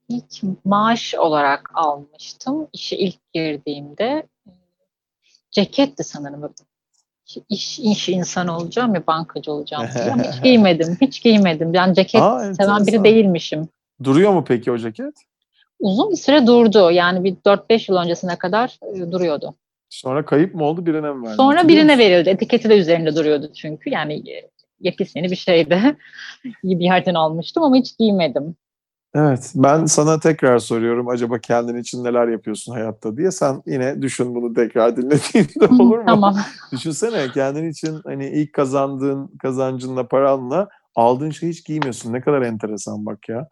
İlk 0.09 0.65
maaş 0.65 1.15
olarak 1.15 1.71
almıştım. 1.75 2.69
İşe 2.73 2.97
ilk 2.97 3.33
girdiğimde 3.33 4.27
e, 4.47 4.51
ceketti 5.51 6.05
sanırım. 6.05 6.55
İş, 7.49 7.79
iş 7.79 8.09
insanı 8.09 8.57
olacağım 8.57 8.95
ya 8.95 9.07
bankacı 9.07 9.53
olacağım 9.53 9.89
diye 9.95 10.13
ama 10.13 10.23
hiç 10.23 10.43
giymedim. 10.43 10.97
Hiç 11.01 11.23
giymedim. 11.23 11.75
Yani 11.75 11.95
ceket 11.95 12.23
Aa, 12.23 12.39
seven 12.39 12.49
enteresan. 12.49 12.87
biri 12.87 13.05
değilmişim. 13.05 13.69
Duruyor 14.03 14.33
mu 14.33 14.45
peki 14.49 14.73
o 14.73 14.79
ceket? 14.79 15.15
Uzun 15.81 16.11
bir 16.11 16.17
süre 16.17 16.47
durdu. 16.47 16.91
Yani 16.91 17.25
bir 17.25 17.35
4-5 17.35 17.93
yıl 17.93 17.99
öncesine 17.99 18.39
kadar 18.39 18.79
e, 18.95 19.13
duruyordu. 19.13 19.55
Sonra 19.91 20.25
kayıp 20.25 20.55
mı 20.55 20.65
oldu 20.65 20.87
birine 20.87 21.13
mi 21.13 21.23
verdin? 21.23 21.37
Sonra 21.37 21.69
birine 21.69 21.99
verildi. 21.99 22.31
Etiketi 22.31 22.69
de 22.69 22.79
üzerinde 22.79 23.17
duruyordu 23.17 23.53
çünkü. 23.55 23.91
Yani 23.91 24.15
e, 24.31 24.51
yepyeni 24.81 25.31
bir 25.31 25.37
şeydi. 25.37 25.97
Bir 26.65 26.85
yerden 26.85 27.15
almıştım 27.15 27.63
ama 27.63 27.77
hiç 27.77 27.99
giymedim. 27.99 28.57
Evet, 29.17 29.53
ben 29.55 29.85
sana 29.85 30.21
tekrar 30.21 30.59
soruyorum 30.59 31.09
acaba 31.09 31.39
kendin 31.39 31.77
için 31.77 32.05
neler 32.05 32.29
yapıyorsun 32.29 32.73
hayatta 32.73 33.17
diye. 33.17 33.31
Sen 33.31 33.63
yine 33.67 34.03
düşün 34.03 34.35
bunu 34.35 34.55
tekrar 34.55 34.97
dinlediğinde 34.97 35.67
olur 35.83 35.99
mu? 35.99 36.05
Tamam. 36.07 36.37
Düşünsene 36.73 37.29
kendin 37.35 37.71
için 37.71 38.01
hani 38.05 38.29
ilk 38.29 38.53
kazandığın 38.53 39.31
kazancınla 39.43 40.09
paranla 40.09 40.69
aldığın 40.95 41.31
şeyi 41.31 41.53
hiç 41.53 41.65
giymiyorsun. 41.65 42.13
Ne 42.13 42.21
kadar 42.21 42.43
enteresan 42.43 43.07
bak 43.07 43.29
ya. 43.29 43.49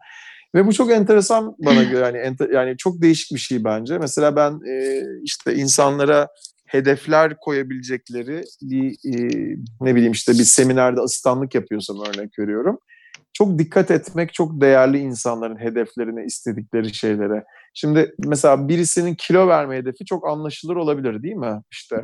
Ve 0.55 0.67
bu 0.67 0.73
çok 0.73 0.91
enteresan 0.91 1.55
bana 1.59 1.83
göre 1.83 2.05
yani 2.05 2.17
ente- 2.17 2.53
yani 2.53 2.77
çok 2.77 3.01
değişik 3.01 3.31
bir 3.35 3.39
şey 3.39 3.63
bence. 3.63 3.97
Mesela 3.97 4.35
ben 4.35 4.59
e, 4.69 5.03
işte 5.23 5.55
insanlara 5.55 6.27
hedefler 6.65 7.37
koyabilecekleri 7.41 8.43
bir 8.61 8.91
e, 8.91 9.55
ne 9.81 9.95
bileyim 9.95 10.11
işte 10.11 10.31
bir 10.31 10.43
seminerde 10.43 11.01
asistanlık 11.01 11.55
yapıyorsam 11.55 11.97
örnek 11.99 12.39
veriyorum. 12.39 12.79
Çok 13.33 13.59
dikkat 13.59 13.91
etmek 13.91 14.33
çok 14.33 14.61
değerli 14.61 14.97
insanların 14.97 15.59
hedeflerine, 15.59 16.25
istedikleri 16.25 16.93
şeylere. 16.93 17.43
Şimdi 17.73 18.15
mesela 18.19 18.67
birisinin 18.67 19.15
kilo 19.15 19.47
verme 19.47 19.77
hedefi 19.77 20.05
çok 20.05 20.27
anlaşılır 20.27 20.75
olabilir 20.75 21.23
değil 21.23 21.35
mi? 21.35 21.61
İşte. 21.71 22.01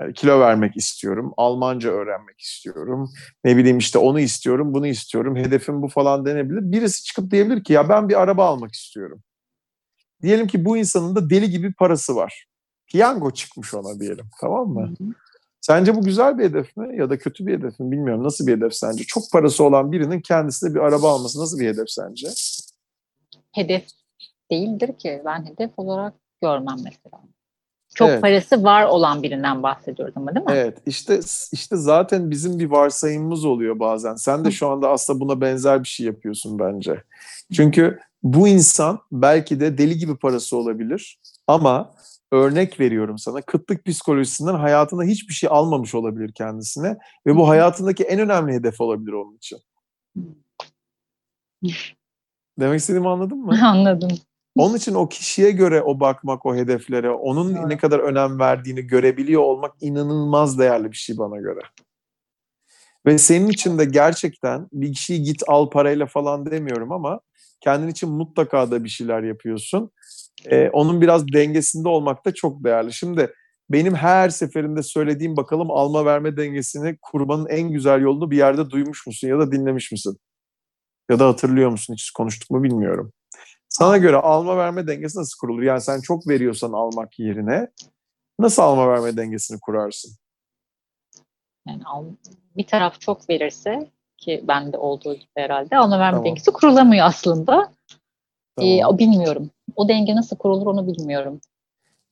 Yani 0.00 0.14
kilo 0.14 0.40
vermek 0.40 0.76
istiyorum, 0.76 1.34
Almanca 1.36 1.90
öğrenmek 1.90 2.40
istiyorum, 2.40 3.10
ne 3.44 3.56
bileyim 3.56 3.78
işte 3.78 3.98
onu 3.98 4.20
istiyorum, 4.20 4.74
bunu 4.74 4.86
istiyorum, 4.86 5.36
hedefim 5.36 5.82
bu 5.82 5.88
falan 5.88 6.26
denebilir. 6.26 6.72
Birisi 6.72 7.04
çıkıp 7.04 7.30
diyebilir 7.30 7.64
ki 7.64 7.72
ya 7.72 7.88
ben 7.88 8.08
bir 8.08 8.20
araba 8.20 8.46
almak 8.46 8.74
istiyorum. 8.74 9.22
Diyelim 10.22 10.46
ki 10.46 10.64
bu 10.64 10.76
insanın 10.76 11.16
da 11.16 11.30
deli 11.30 11.50
gibi 11.50 11.72
parası 11.72 12.16
var. 12.16 12.46
Piyango 12.86 13.30
çıkmış 13.30 13.74
ona 13.74 14.00
diyelim 14.00 14.26
tamam 14.40 14.68
mı? 14.68 14.94
Hı 14.98 15.04
hı. 15.04 15.08
Sence 15.60 15.94
bu 15.94 16.02
güzel 16.02 16.38
bir 16.38 16.44
hedef 16.44 16.76
mi 16.76 16.98
ya 16.98 17.10
da 17.10 17.18
kötü 17.18 17.46
bir 17.46 17.58
hedef 17.58 17.80
mi 17.80 17.90
bilmiyorum. 17.90 18.24
Nasıl 18.24 18.46
bir 18.46 18.56
hedef 18.56 18.74
sence? 18.74 19.04
Çok 19.04 19.24
parası 19.32 19.64
olan 19.64 19.92
birinin 19.92 20.20
kendisine 20.20 20.74
bir 20.74 20.80
araba 20.80 21.12
alması 21.12 21.40
nasıl 21.40 21.58
bir 21.58 21.68
hedef 21.68 21.90
sence? 21.90 22.28
Hedef 23.52 23.86
değildir 24.50 24.98
ki. 24.98 25.22
Ben 25.24 25.46
hedef 25.46 25.70
olarak 25.76 26.14
görmem 26.42 26.76
mesela. 26.84 27.22
Çok 27.98 28.08
Evet. 28.08 28.22
parası 28.22 28.64
var 28.64 28.84
olan 28.84 29.22
birinden 29.22 29.62
bahsediyoruz 29.62 30.16
ama 30.16 30.34
değil 30.34 30.46
mi? 30.46 30.52
Evet 30.52 30.78
işte 30.86 31.20
işte 31.52 31.76
zaten 31.76 32.30
bizim 32.30 32.58
bir 32.58 32.70
varsayımımız 32.70 33.44
oluyor 33.44 33.78
bazen. 33.78 34.14
Sen 34.14 34.44
de 34.44 34.50
şu 34.50 34.68
anda 34.68 34.88
aslında 34.90 35.20
buna 35.20 35.40
benzer 35.40 35.82
bir 35.82 35.88
şey 35.88 36.06
yapıyorsun 36.06 36.58
bence. 36.58 37.02
Çünkü 37.52 37.98
bu 38.22 38.48
insan 38.48 38.98
belki 39.12 39.60
de 39.60 39.78
deli 39.78 39.98
gibi 39.98 40.16
parası 40.16 40.56
olabilir 40.56 41.20
ama 41.46 41.94
örnek 42.32 42.80
veriyorum 42.80 43.18
sana. 43.18 43.42
Kıtlık 43.42 43.84
psikolojisinden 43.84 44.54
hayatında 44.54 45.02
hiçbir 45.02 45.34
şey 45.34 45.48
almamış 45.52 45.94
olabilir 45.94 46.32
kendisine 46.32 46.98
ve 47.26 47.36
bu 47.36 47.48
hayatındaki 47.48 48.04
en 48.04 48.20
önemli 48.20 48.52
hedef 48.52 48.80
olabilir 48.80 49.12
onun 49.12 49.36
için. 49.36 49.58
Demek 52.60 52.80
istediğimi 52.80 53.08
anladın 53.08 53.38
mı? 53.38 53.58
Anladım. 53.62 54.10
Onun 54.58 54.76
için 54.76 54.94
o 54.94 55.08
kişiye 55.08 55.50
göre 55.50 55.82
o 55.82 56.00
bakmak 56.00 56.46
o 56.46 56.54
hedeflere, 56.54 57.10
onun 57.10 57.54
Evet. 57.54 57.66
ne 57.66 57.76
kadar 57.76 57.98
önem 57.98 58.38
verdiğini 58.38 58.82
görebiliyor 58.82 59.42
olmak 59.42 59.74
inanılmaz 59.80 60.58
değerli 60.58 60.92
bir 60.92 60.96
şey 60.96 61.18
bana 61.18 61.36
göre. 61.36 61.60
Ve 63.06 63.18
senin 63.18 63.48
için 63.48 63.78
de 63.78 63.84
gerçekten 63.84 64.68
bir 64.72 64.92
kişiyi 64.92 65.22
git 65.22 65.42
al 65.46 65.70
parayla 65.70 66.06
falan 66.06 66.50
demiyorum 66.50 66.92
ama 66.92 67.20
kendin 67.60 67.88
için 67.88 68.08
mutlaka 68.08 68.70
da 68.70 68.84
bir 68.84 68.88
şeyler 68.88 69.22
yapıyorsun. 69.22 69.90
Ee, 70.46 70.70
onun 70.72 71.00
biraz 71.00 71.32
dengesinde 71.32 71.88
olmak 71.88 72.24
da 72.24 72.34
çok 72.34 72.64
değerli. 72.64 72.92
Şimdi 72.92 73.34
benim 73.70 73.94
her 73.94 74.28
seferinde 74.28 74.82
söylediğim 74.82 75.36
bakalım 75.36 75.70
alma 75.70 76.04
verme 76.04 76.36
dengesini 76.36 76.98
kurmanın 77.02 77.46
en 77.46 77.70
güzel 77.70 78.00
yolunu 78.00 78.30
bir 78.30 78.36
yerde 78.36 78.70
duymuş 78.70 79.06
musun 79.06 79.28
ya 79.28 79.38
da 79.38 79.52
dinlemiş 79.52 79.92
misin? 79.92 80.18
Ya 81.10 81.18
da 81.18 81.28
hatırlıyor 81.28 81.70
musun? 81.70 81.94
Hiç 81.94 82.10
konuştuk 82.10 82.50
mu 82.50 82.62
bilmiyorum. 82.62 83.12
Sana 83.78 83.96
göre 83.96 84.16
alma 84.16 84.56
verme 84.56 84.86
dengesi 84.86 85.18
nasıl 85.18 85.38
kurulur? 85.40 85.62
Yani 85.62 85.80
sen 85.80 86.00
çok 86.00 86.28
veriyorsan 86.28 86.72
almak 86.72 87.18
yerine 87.18 87.68
nasıl 88.38 88.62
alma 88.62 88.88
verme 88.88 89.16
dengesini 89.16 89.60
kurarsın? 89.60 90.12
Yani 91.68 91.82
al, 91.84 92.04
bir 92.56 92.66
taraf 92.66 93.00
çok 93.00 93.30
verirse 93.30 93.90
ki 94.16 94.44
bende 94.48 94.76
olduğu 94.78 95.14
gibi 95.14 95.30
herhalde 95.36 95.76
alma 95.76 95.98
verme 95.98 96.10
Tamam. 96.10 96.24
dengesi 96.24 96.50
kurulamıyor 96.50 97.06
aslında. 97.06 97.72
Ee, 98.60 98.78
Tamam. 98.80 98.94
o 98.94 98.98
bilmiyorum. 98.98 99.50
O 99.76 99.88
denge 99.88 100.16
nasıl 100.16 100.36
kurulur 100.36 100.66
onu 100.66 100.86
bilmiyorum. 100.86 101.40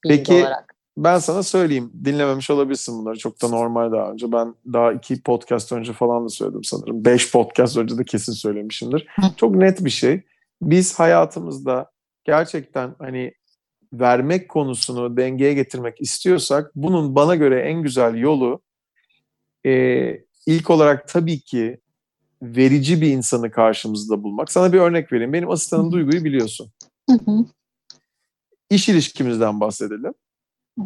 Bilgi 0.04 0.16
Peki, 0.16 0.42
olarak. 0.42 0.74
Ben 0.96 1.18
sana 1.18 1.42
söyleyeyim. 1.42 1.92
Dinlememiş 2.04 2.50
olabilirsin 2.50 2.98
bunları. 2.98 3.18
Çok 3.18 3.42
da 3.42 3.48
normal 3.48 3.92
daha 3.92 4.10
önce. 4.12 4.32
Ben 4.32 4.54
daha 4.72 4.92
iki 4.92 5.22
podcast 5.22 5.72
önce 5.72 5.92
falan 5.92 6.24
da 6.24 6.28
söyledim 6.28 6.64
sanırım. 6.64 7.04
Beş 7.04 7.32
podcast 7.32 7.76
önce 7.76 7.98
de 7.98 8.04
kesin 8.04 8.32
söylemişimdir. 8.32 9.06
Çok 9.36 9.54
net 9.54 9.84
bir 9.84 9.90
şey. 9.90 10.22
Biz 10.62 10.98
hayatımızda 10.98 11.90
gerçekten 12.24 12.94
hani 12.98 13.32
vermek 13.92 14.48
konusunu 14.48 15.16
dengeye 15.16 15.54
getirmek 15.54 16.00
istiyorsak 16.00 16.70
bunun 16.74 17.14
bana 17.14 17.34
göre 17.34 17.60
en 17.60 17.82
güzel 17.82 18.14
yolu 18.14 18.62
e, 19.66 19.70
ilk 20.46 20.70
olarak 20.70 21.08
tabii 21.08 21.40
ki 21.40 21.80
verici 22.42 23.00
bir 23.00 23.10
insanı 23.10 23.50
karşımızda 23.50 24.22
bulmak. 24.22 24.52
Sana 24.52 24.72
bir 24.72 24.78
örnek 24.78 25.12
vereyim. 25.12 25.32
Benim 25.32 25.50
asistanım 25.50 25.92
Duygu'yu 25.92 26.24
biliyorsun. 26.24 26.70
Hı 27.10 27.16
hı. 27.16 27.44
İş 28.70 28.88
ilişkimizden 28.88 29.60
bahsedelim. 29.60 30.14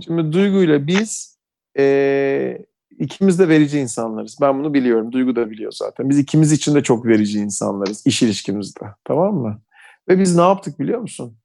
Şimdi 0.04 0.32
Duygu 0.32 0.62
ile 0.62 0.86
biz 0.86 1.38
eee, 1.78 2.66
ikimiz 3.00 3.38
de 3.38 3.48
verici 3.48 3.78
insanlarız. 3.78 4.38
Ben 4.40 4.58
bunu 4.58 4.74
biliyorum. 4.74 5.12
Duygu 5.12 5.36
da 5.36 5.50
biliyor 5.50 5.72
zaten. 5.72 6.10
Biz 6.10 6.18
ikimiz 6.18 6.52
için 6.52 6.74
de 6.74 6.82
çok 6.82 7.06
verici 7.06 7.38
insanlarız 7.38 8.06
iş 8.06 8.22
ilişkimizde. 8.22 8.86
Tamam 9.04 9.34
mı? 9.34 9.60
Ve 10.08 10.18
biz 10.18 10.36
ne 10.36 10.42
yaptık 10.42 10.80
biliyor 10.80 11.00
musun? 11.00 11.36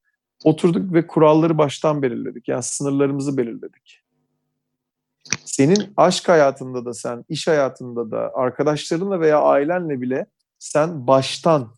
Oturduk 0.43 0.93
ve 0.93 1.07
kuralları 1.07 1.57
baştan 1.57 2.01
belirledik. 2.01 2.47
Yani 2.47 2.63
sınırlarımızı 2.63 3.37
belirledik. 3.37 4.01
Senin 5.45 5.93
aşk 5.97 6.29
hayatında 6.29 6.85
da 6.85 6.93
sen, 6.93 7.25
iş 7.29 7.47
hayatında 7.47 8.11
da, 8.11 8.31
arkadaşlarınla 8.33 9.19
veya 9.19 9.41
ailenle 9.41 10.01
bile 10.01 10.25
sen 10.59 11.07
baştan 11.07 11.73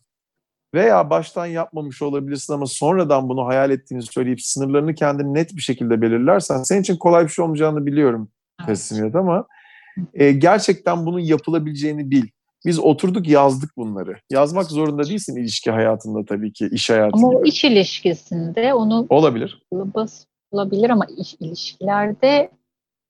veya 0.74 1.10
baştan 1.10 1.46
yapmamış 1.46 2.02
olabilirsin 2.02 2.52
ama 2.52 2.66
sonradan 2.66 3.28
bunu 3.28 3.46
hayal 3.46 3.70
ettiğini 3.70 4.02
söyleyip 4.02 4.42
sınırlarını 4.42 4.94
kendin 4.94 5.34
net 5.34 5.56
bir 5.56 5.62
şekilde 5.62 6.02
belirlersen 6.02 6.62
senin 6.62 6.80
için 6.80 6.96
kolay 6.96 7.24
bir 7.24 7.28
şey 7.28 7.44
olmayacağını 7.44 7.86
biliyorum 7.86 8.28
teslimiyet 8.66 9.14
ama 9.14 9.46
e, 10.14 10.32
gerçekten 10.32 11.06
bunun 11.06 11.18
yapılabileceğini 11.18 12.10
bil. 12.10 12.26
Biz 12.66 12.78
oturduk 12.78 13.28
yazdık 13.28 13.76
bunları. 13.76 14.16
Yazmak 14.30 14.66
zorunda 14.66 15.04
değilsin 15.04 15.36
ilişki 15.36 15.70
hayatında 15.70 16.24
tabii 16.24 16.52
ki, 16.52 16.68
iş 16.72 16.90
hayatı 16.90 17.10
Ama 17.12 17.28
o 17.28 17.44
iş 17.44 17.64
ilişkisinde 17.64 18.74
onu 18.74 19.06
Olabilir. 19.08 19.62
basılabilir 19.72 20.90
ama 20.90 21.06
iş 21.18 21.34
ilişkilerde 21.40 22.50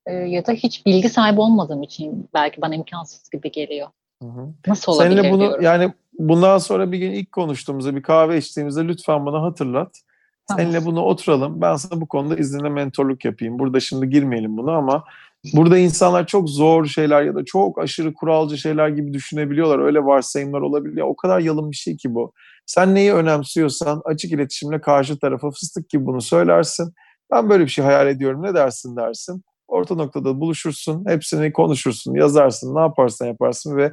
e, 0.07 0.12
ya 0.12 0.46
da 0.46 0.53
hiç 0.53 0.87
bilgi 0.87 1.09
sahibi 1.09 1.40
olmadığım 1.40 1.83
için 1.83 2.29
belki 2.35 2.62
bana 2.62 2.74
imkansız 2.74 3.31
gibi 3.31 3.51
geliyor. 3.51 3.88
Hı 4.22 4.29
hı. 4.29 4.48
Nasıl 4.66 4.92
olabilir 4.92 5.11
Seninle 5.11 5.33
bunu 5.33 5.40
diyorum. 5.40 5.64
yani 5.64 5.92
bundan 6.18 6.59
sonra 6.59 6.92
bir 6.92 6.98
gün 6.98 7.11
ilk 7.12 7.33
konuştuğumuzda 7.33 7.96
bir 7.96 8.03
kahve 8.03 8.38
içtiğimizde 8.38 8.88
lütfen 8.88 9.27
bana 9.27 9.42
hatırlat. 9.42 10.01
Tamam. 10.48 10.62
Seninle 10.62 10.85
bunu 10.85 11.03
oturalım. 11.03 11.61
Ben 11.61 11.77
sana 11.77 12.01
bu 12.01 12.09
konuda 12.09 12.37
iznine 12.37 12.68
mentorluk 12.68 13.24
yapayım. 13.24 13.59
Burada 13.59 13.81
şimdi 13.81 14.11
girmeyelim 14.11 14.57
buna 14.57 14.72
ama 14.77 15.05
burada 15.53 15.79
insanlar 15.79 16.27
çok 16.27 16.51
zor 16.51 16.87
şeyler 16.87 17.22
ya 17.22 17.35
da 17.35 17.44
çok 17.44 17.79
aşırı 17.79 18.14
kuralcı 18.14 18.59
şeyler 18.59 18.88
gibi 18.88 19.12
düşünebiliyorlar. 19.12 19.79
Öyle 19.79 20.05
varsayımlar 20.05 20.61
olabiliyor. 20.61 21.07
O 21.07 21.16
kadar 21.16 21.40
yalın 21.40 21.70
bir 21.70 21.77
şey 21.77 21.96
ki 21.96 22.14
bu. 22.14 22.33
Sen 22.66 22.94
neyi 22.94 23.12
önemsiyorsan 23.12 24.03
açık 24.05 24.33
iletişimle 24.33 24.81
karşı 24.81 25.18
tarafa 25.18 25.51
fıstık 25.51 25.88
gibi 25.88 26.07
bunu 26.07 26.20
söylersin. 26.22 26.92
Ben 27.33 27.51
böyle 27.51 27.64
bir 27.64 27.70
şey 27.70 27.85
hayal 27.85 28.09
ediyorum. 28.09 28.42
Ne 28.42 28.55
dersin 28.55 28.96
dersin. 28.96 29.42
Orta 29.68 29.94
noktada 29.94 30.40
buluşursun. 30.40 31.05
Hepsini 31.09 31.53
konuşursun, 31.53 32.14
yazarsın, 32.14 32.74
ne 32.74 32.81
yaparsan 32.81 33.27
yaparsın 33.27 33.77
ve 33.77 33.92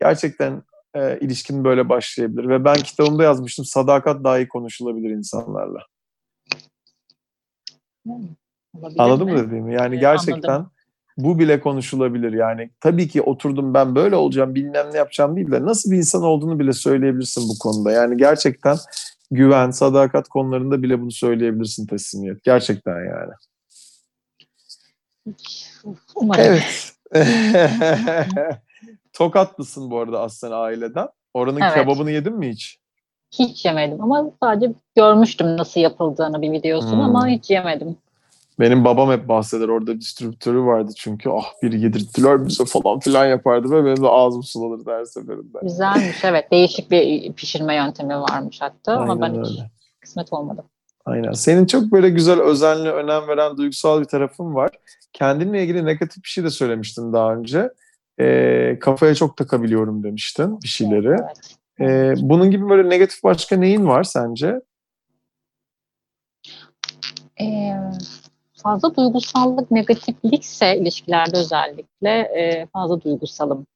gerçekten 0.00 0.62
e, 0.94 1.18
ilişkin 1.20 1.64
böyle 1.64 1.88
başlayabilir. 1.88 2.48
Ve 2.48 2.64
ben 2.64 2.76
kitabımda 2.76 3.22
yazmıştım 3.22 3.64
sadakat 3.64 4.24
dahi 4.24 4.48
konuşulabilir 4.48 5.10
insanlarla. 5.10 5.86
Olabilir 8.74 9.00
Anladın 9.00 9.26
mi? 9.26 9.32
mı 9.32 9.46
dediğimi? 9.46 9.74
Yani 9.74 9.94
Evet, 9.94 10.00
gerçekten 10.00 10.48
anladım. 10.48 10.70
Bu 11.24 11.38
bile 11.38 11.60
konuşulabilir. 11.60 12.32
Yani 12.32 12.70
tabii 12.80 13.08
ki 13.08 13.22
oturdum 13.22 13.74
ben 13.74 13.94
böyle 13.94 14.16
olacağım 14.16 14.54
bilmem 14.54 14.86
ne 14.92 14.96
yapacağım 14.96 15.36
değil 15.36 15.50
de 15.50 15.64
nasıl 15.64 15.90
bir 15.90 15.96
insan 15.96 16.22
olduğunu 16.22 16.58
bile 16.58 16.72
söyleyebilirsin 16.72 17.48
bu 17.48 17.58
konuda. 17.58 17.92
Yani 17.92 18.16
gerçekten 18.16 18.76
güven, 19.30 19.70
sadakat 19.70 20.28
konularında 20.28 20.82
bile 20.82 21.00
bunu 21.00 21.10
söyleyebilirsin 21.10 21.86
teslimiyet. 21.86 22.44
Gerçekten 22.44 22.96
yani. 22.96 23.32
Umarım. 26.14 26.44
Evet. 26.44 26.92
Tokatlısın 29.12 29.90
bu 29.90 29.98
arada 29.98 30.20
aslen 30.20 30.50
aileden. 30.50 31.08
Oranın 31.34 31.60
Evet. 31.60 31.74
kebabını 31.74 32.10
yedin 32.10 32.38
mi 32.38 32.48
hiç? 32.50 32.78
Hiç 33.38 33.64
yemedim 33.64 34.02
ama 34.02 34.30
sadece 34.42 34.72
görmüştüm 34.96 35.56
nasıl 35.56 35.80
yapıldığını 35.80 36.42
bir 36.42 36.52
videosunu 36.52 36.92
Hmm. 36.92 37.00
ama 37.16 37.28
hiç 37.28 37.50
yemedim. 37.50 37.96
Benim 38.60 38.84
babam 38.84 39.10
hep 39.10 39.28
bahseder. 39.28 39.68
Orada 39.68 40.00
distribütörü 40.00 40.60
vardı 40.60 40.92
çünkü. 40.96 41.30
Ah 41.30 41.52
bir 41.62 41.72
yedirttiler 41.72 42.46
bize 42.46 42.64
falan 42.64 43.00
filan 43.00 43.26
yapardı 43.26 43.70
ve 43.70 43.84
benim 43.84 44.02
de 44.02 44.08
ağzım 44.08 44.42
sulanırdı 44.42 44.90
her 44.90 45.04
seferinde. 45.04 45.58
Güzelmiş 45.62 46.24
evet. 46.24 46.50
Değişik 46.50 46.90
bir 46.90 47.32
pişirme 47.32 47.74
yöntemi 47.74 48.14
varmış 48.14 48.60
hatta 48.60 48.92
ama 48.92 49.12
Aynen 49.12 49.20
ben 49.20 49.42
hiç 49.42 49.50
öyle. 49.50 49.70
kısmet 50.00 50.32
olmadı. 50.32 50.64
Aynen. 51.04 51.32
Senin 51.32 51.66
çok 51.66 51.82
böyle 51.82 52.10
güzel, 52.10 52.40
özenli, 52.40 52.90
önem 52.90 53.28
veren 53.28 53.56
duygusal 53.56 54.00
bir 54.00 54.04
tarafın 54.04 54.54
var. 54.54 54.70
Kendinle 55.12 55.62
ilgili 55.62 55.84
negatif 55.84 56.24
bir 56.24 56.28
şey 56.28 56.44
de 56.44 56.50
söylemiştin 56.50 57.12
daha 57.12 57.34
önce. 57.34 57.70
Ee, 58.20 58.78
kafaya 58.80 59.14
çok 59.14 59.36
takabiliyorum 59.36 60.02
demiştin 60.02 60.60
bir 60.62 60.68
şeyleri. 60.68 61.08
Evet. 61.08 61.56
Ee, 61.80 62.14
bunun 62.20 62.50
gibi 62.50 62.68
böyle 62.68 62.88
negatif 62.88 63.24
başka 63.24 63.56
neyin 63.56 63.86
var 63.86 64.04
sence? 64.04 64.60
Ee, 67.40 67.72
fazla 68.62 68.96
duygusallık, 68.96 69.70
negatiflikse 69.70 70.76
ilişkilerde 70.76 71.38
özellikle 71.38 72.10
e, 72.10 72.66
fazla 72.66 73.02
duygusalım. 73.02 73.66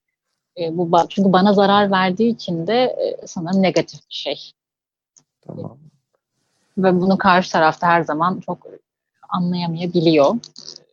E, 0.59 0.79
bu 0.79 0.91
çünkü 1.09 1.33
bana 1.33 1.53
zarar 1.53 1.91
verdiği 1.91 2.35
için 2.35 2.67
de 2.67 2.83
e, 2.83 3.27
sanırım 3.27 3.63
negatif 3.63 4.01
bir 4.11 4.15
şey. 4.15 4.53
Tamam. 5.47 5.79
Ve 6.79 7.01
bunu 7.01 7.19
karşı 7.19 7.53
tarafta 7.53 7.87
her 7.87 8.03
zaman 8.03 8.41
çok 8.41 8.67
anlayamayabiliyor. 9.29 10.35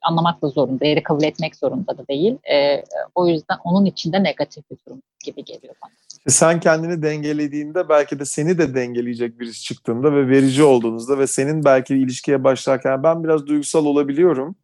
Anlamak 0.01 0.41
da 0.41 0.47
zorunda, 0.47 0.85
yeri 0.85 1.03
kabul 1.03 1.23
etmek 1.23 1.55
zorunda 1.55 1.97
da 1.97 2.07
değil. 2.07 2.37
E, 2.53 2.83
o 3.15 3.27
yüzden 3.27 3.57
onun 3.63 3.85
içinde 3.85 4.23
negatif 4.23 4.71
bir 4.71 4.77
durum 4.87 5.01
gibi 5.25 5.43
geliyor 5.43 5.75
bana. 5.83 5.91
Sen 6.27 6.59
kendini 6.59 7.01
dengelediğinde 7.01 7.89
belki 7.89 8.19
de 8.19 8.25
seni 8.25 8.57
de 8.57 8.75
dengeleyecek 8.75 9.39
birisi 9.39 9.63
çıktığında 9.63 10.13
ve 10.13 10.27
verici 10.27 10.63
olduğunuzda 10.63 11.19
ve 11.19 11.27
senin 11.27 11.63
belki 11.63 11.95
ilişkiye 11.95 12.43
başlarken 12.43 13.03
ben 13.03 13.23
biraz 13.23 13.47
duygusal 13.47 13.86
olabiliyorum. 13.86 14.55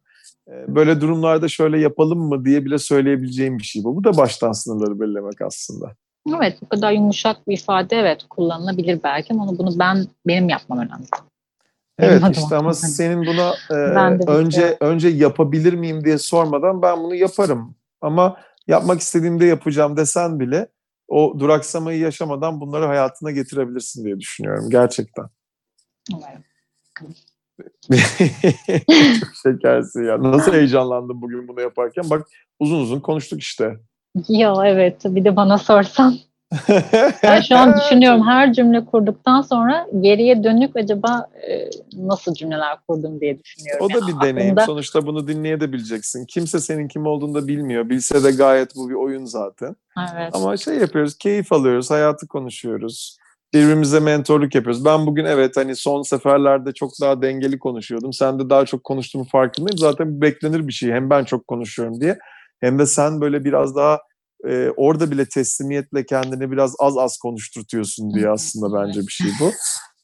Ee, 0.48 0.74
Böyle 0.74 1.00
durumlarda 1.00 1.48
şöyle 1.48 1.80
yapalım 1.80 2.18
mı 2.18 2.44
diye 2.44 2.64
bile 2.64 2.78
söyleyebileceğim 2.78 3.58
bir 3.58 3.64
şey 3.64 3.84
bu. 3.84 3.96
Bu 3.96 4.04
da 4.04 4.16
baştan 4.16 4.52
sınırları 4.52 5.00
belirlemek 5.00 5.42
aslında. 5.42 5.92
Evet, 6.36 6.58
bu 6.62 6.68
kadar 6.68 6.92
yumuşak 6.92 7.48
bir 7.48 7.54
ifade 7.54 7.96
evet 7.96 8.24
kullanılabilir 8.30 9.00
belki 9.04 9.32
ama 9.32 9.58
bunu 9.58 9.78
ben 9.78 10.06
benim 10.26 10.48
yapmam 10.48 10.78
önemli. 10.78 11.06
Benim 11.98 12.10
Evet 12.10 12.24
adıma. 12.24 12.30
işte 12.42 12.56
ama 12.56 12.74
senin 12.74 13.26
buna 13.26 13.54
e, 13.70 13.74
önce 14.30 14.60
şey- 14.60 14.76
önce 14.80 15.08
yapabilir 15.08 15.72
miyim 15.72 16.04
diye 16.04 16.18
sormadan 16.18 16.82
ben 16.82 16.98
bunu 17.02 17.14
yaparım. 17.14 17.74
Ama 18.00 18.36
yapmak 18.66 19.00
istediğimde 19.00 19.46
yapacağım 19.46 19.96
desen 19.96 20.40
bile 20.40 20.68
o 21.08 21.36
duraksamayı 21.38 21.98
yaşamadan 21.98 22.60
bunları 22.60 22.86
hayatına 22.86 23.30
getirebilirsin 23.30 24.04
diye 24.04 24.20
düşünüyorum 24.20 24.70
gerçekten. 24.70 25.24
Umarım. 26.14 26.44
Çok 29.20 29.34
şekersin 29.42 30.04
ya. 30.04 30.22
Nasıl 30.22 30.52
heyecanlandım 30.52 31.22
bugün 31.22 31.48
bunu 31.48 31.60
yaparken. 31.60 32.10
Bak 32.10 32.28
uzun 32.60 32.80
uzun 32.80 33.00
konuştuk 33.00 33.40
işte. 33.40 33.76
Ya 34.28 34.54
evet 34.64 35.04
bir 35.04 35.24
de 35.24 35.36
bana 35.36 35.58
sorsan. 35.58 36.18
Ben 37.22 37.40
şu 37.40 37.56
an 37.56 37.76
düşünüyorum 37.76 38.26
her 38.26 38.52
cümle 38.52 38.84
kurduktan 38.84 39.40
sonra 39.42 39.86
geriye 40.00 40.44
dönük 40.44 40.76
acaba 40.76 41.26
e, 41.50 41.70
nasıl 41.92 42.34
cümleler 42.34 42.76
kurdum 42.88 43.20
diye 43.20 43.38
düşünüyorum. 43.44 43.86
O 43.86 43.88
da 43.88 43.98
Yani 43.98 44.06
bir 44.20 44.26
deneyim. 44.28 44.52
aklımda- 44.58 44.66
Sonuçta 44.66 45.06
bunu 45.06 45.28
dinleyebileceksin. 45.28 46.24
Kimse 46.26 46.60
senin 46.60 46.88
kim 46.88 47.06
olduğunu 47.06 47.34
da 47.34 47.48
bilmiyor. 47.48 47.88
Bilse 47.88 48.24
de 48.24 48.30
gayet 48.30 48.76
bu 48.76 48.88
bir 48.88 48.94
oyun 48.94 49.24
zaten. 49.24 49.76
Evet. 50.14 50.30
Ama 50.34 50.56
şey 50.56 50.74
yapıyoruz, 50.78 51.18
keyif 51.18 51.52
alıyoruz, 51.52 51.90
hayatı 51.90 52.28
konuşuyoruz. 52.28 53.18
Birbirimize 53.54 54.00
mentorluk 54.00 54.54
yapıyoruz. 54.54 54.84
Ben 54.84 55.06
bugün 55.06 55.24
evet 55.24 55.56
hani 55.56 55.76
son 55.76 56.02
seferlerde 56.02 56.72
çok 56.72 56.90
daha 57.00 57.22
dengeli 57.22 57.58
konuşuyordum. 57.58 58.12
Sen 58.12 58.38
de 58.38 58.50
daha 58.50 58.64
çok 58.64 58.84
konuştuğumu 58.84 59.24
farkındayım. 59.24 59.78
Zaten 59.78 60.20
beklenir 60.20 60.68
bir 60.68 60.72
şey. 60.72 60.90
Hem 60.92 61.10
ben 61.10 61.24
çok 61.24 61.46
konuşuyorum 61.46 62.00
diye. 62.00 62.18
Hem 62.60 62.78
de 62.78 62.86
sen 62.86 63.20
böyle 63.20 63.44
biraz 63.44 63.76
daha 63.76 63.98
e, 64.46 64.70
orada 64.76 65.10
bile 65.10 65.28
teslimiyetle 65.28 66.06
kendini 66.06 66.50
biraz 66.50 66.74
az 66.80 66.98
az 66.98 67.18
konuşturtuyorsun 67.18 68.14
diye 68.14 68.28
aslında 68.28 68.80
bence 68.80 69.00
bir 69.00 69.12
şey 69.12 69.30
bu. 69.40 69.50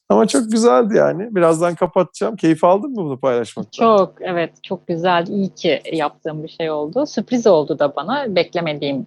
Ama 0.09 0.27
çok 0.27 0.51
güzeldi 0.51 0.97
yani. 0.97 1.35
Birazdan 1.35 1.75
kapatacağım. 1.75 2.35
Keyif 2.35 2.63
aldın 2.63 2.89
mı 2.91 2.97
bunu 2.97 3.19
paylaşmaktan? 3.19 3.85
Çok 3.85 4.21
evet 4.21 4.63
çok 4.63 4.87
güzel 4.87 5.27
iyi 5.27 5.49
ki 5.49 5.81
yaptığım 5.93 6.43
bir 6.43 6.47
şey 6.47 6.71
oldu. 6.71 7.05
Sürpriz 7.05 7.47
oldu 7.47 7.79
da 7.79 7.95
bana 7.95 8.35
beklemediğim 8.35 9.05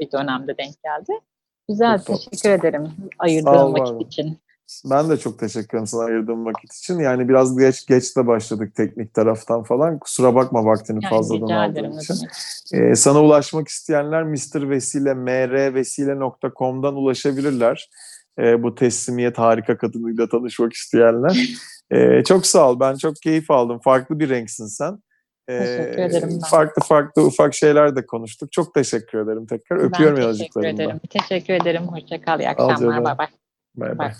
bir 0.00 0.12
dönemde 0.12 0.58
denk 0.58 0.82
geldi. 0.82 1.20
Güzel 1.68 1.98
Çok 1.98 2.06
tatlı. 2.06 2.30
teşekkür 2.30 2.50
ederim 2.50 2.92
ayırdığın 3.18 3.72
vakit 3.72 4.06
için. 4.06 4.38
Ben 4.84 5.10
de 5.10 5.16
çok 5.16 5.38
teşekkür 5.38 5.68
ederim 5.68 5.86
sana 5.86 6.04
ayırdığım 6.04 6.46
vakit 6.46 6.74
için. 6.74 6.98
Yani 6.98 7.28
biraz 7.28 7.58
geç 7.58 7.86
geç 7.86 8.16
de 8.16 8.26
başladık 8.26 8.74
teknik 8.74 9.14
taraftan 9.14 9.62
falan. 9.62 9.98
Kusura 9.98 10.34
bakma 10.34 10.64
vaktini 10.64 11.00
Yani 11.02 11.10
fazladan 11.10 11.48
aldığım 11.48 11.98
için. 11.98 12.16
Ee, 12.72 12.94
sana 12.94 13.22
ulaşmak 13.22 13.68
isteyenler 13.68 14.22
Mr. 14.22 14.70
Vesile, 14.70 15.14
mrvesile.com'dan 15.14 16.96
ulaşabilirler. 16.96 17.90
Ee, 18.38 18.62
bu 18.62 18.74
teslimiyet 18.74 19.38
harika 19.38 19.78
kadınıyla 19.78 20.28
tanışmak 20.28 20.72
isteyenler. 20.72 21.48
Ee, 21.90 22.24
çok 22.24 22.46
sağ 22.46 22.70
ol. 22.70 22.80
Ben 22.80 22.96
çok 22.96 23.16
keyif 23.16 23.50
aldım. 23.50 23.80
Farklı 23.84 24.18
bir 24.18 24.28
renksin 24.28 24.66
sen. 24.66 24.98
Ee, 25.48 25.58
Teşekkür 25.58 26.02
ederim 26.02 26.28
ben. 26.42 26.48
Farklı 26.48 26.82
farklı 26.82 27.22
ufak 27.22 27.54
şeyler 27.54 27.96
de 27.96 28.06
konuştuk. 28.06 28.52
Çok 28.52 28.74
teşekkür 28.74 29.18
ederim 29.18 29.46
tekrar. 29.46 29.76
Öpüyorum 29.76 30.22
ben 30.22 30.32
teşekkür 30.32 30.64
ederim. 30.64 31.00
Teşekkür 31.10 31.54
ederim. 31.54 31.82
Hoşça 31.88 32.20
kal. 32.20 32.40
İyi 32.40 32.48
akşamlar. 32.48 33.04
bay. 33.04 33.14
Bay 33.18 33.28
bay. 33.76 33.98
Bay. 33.98 34.12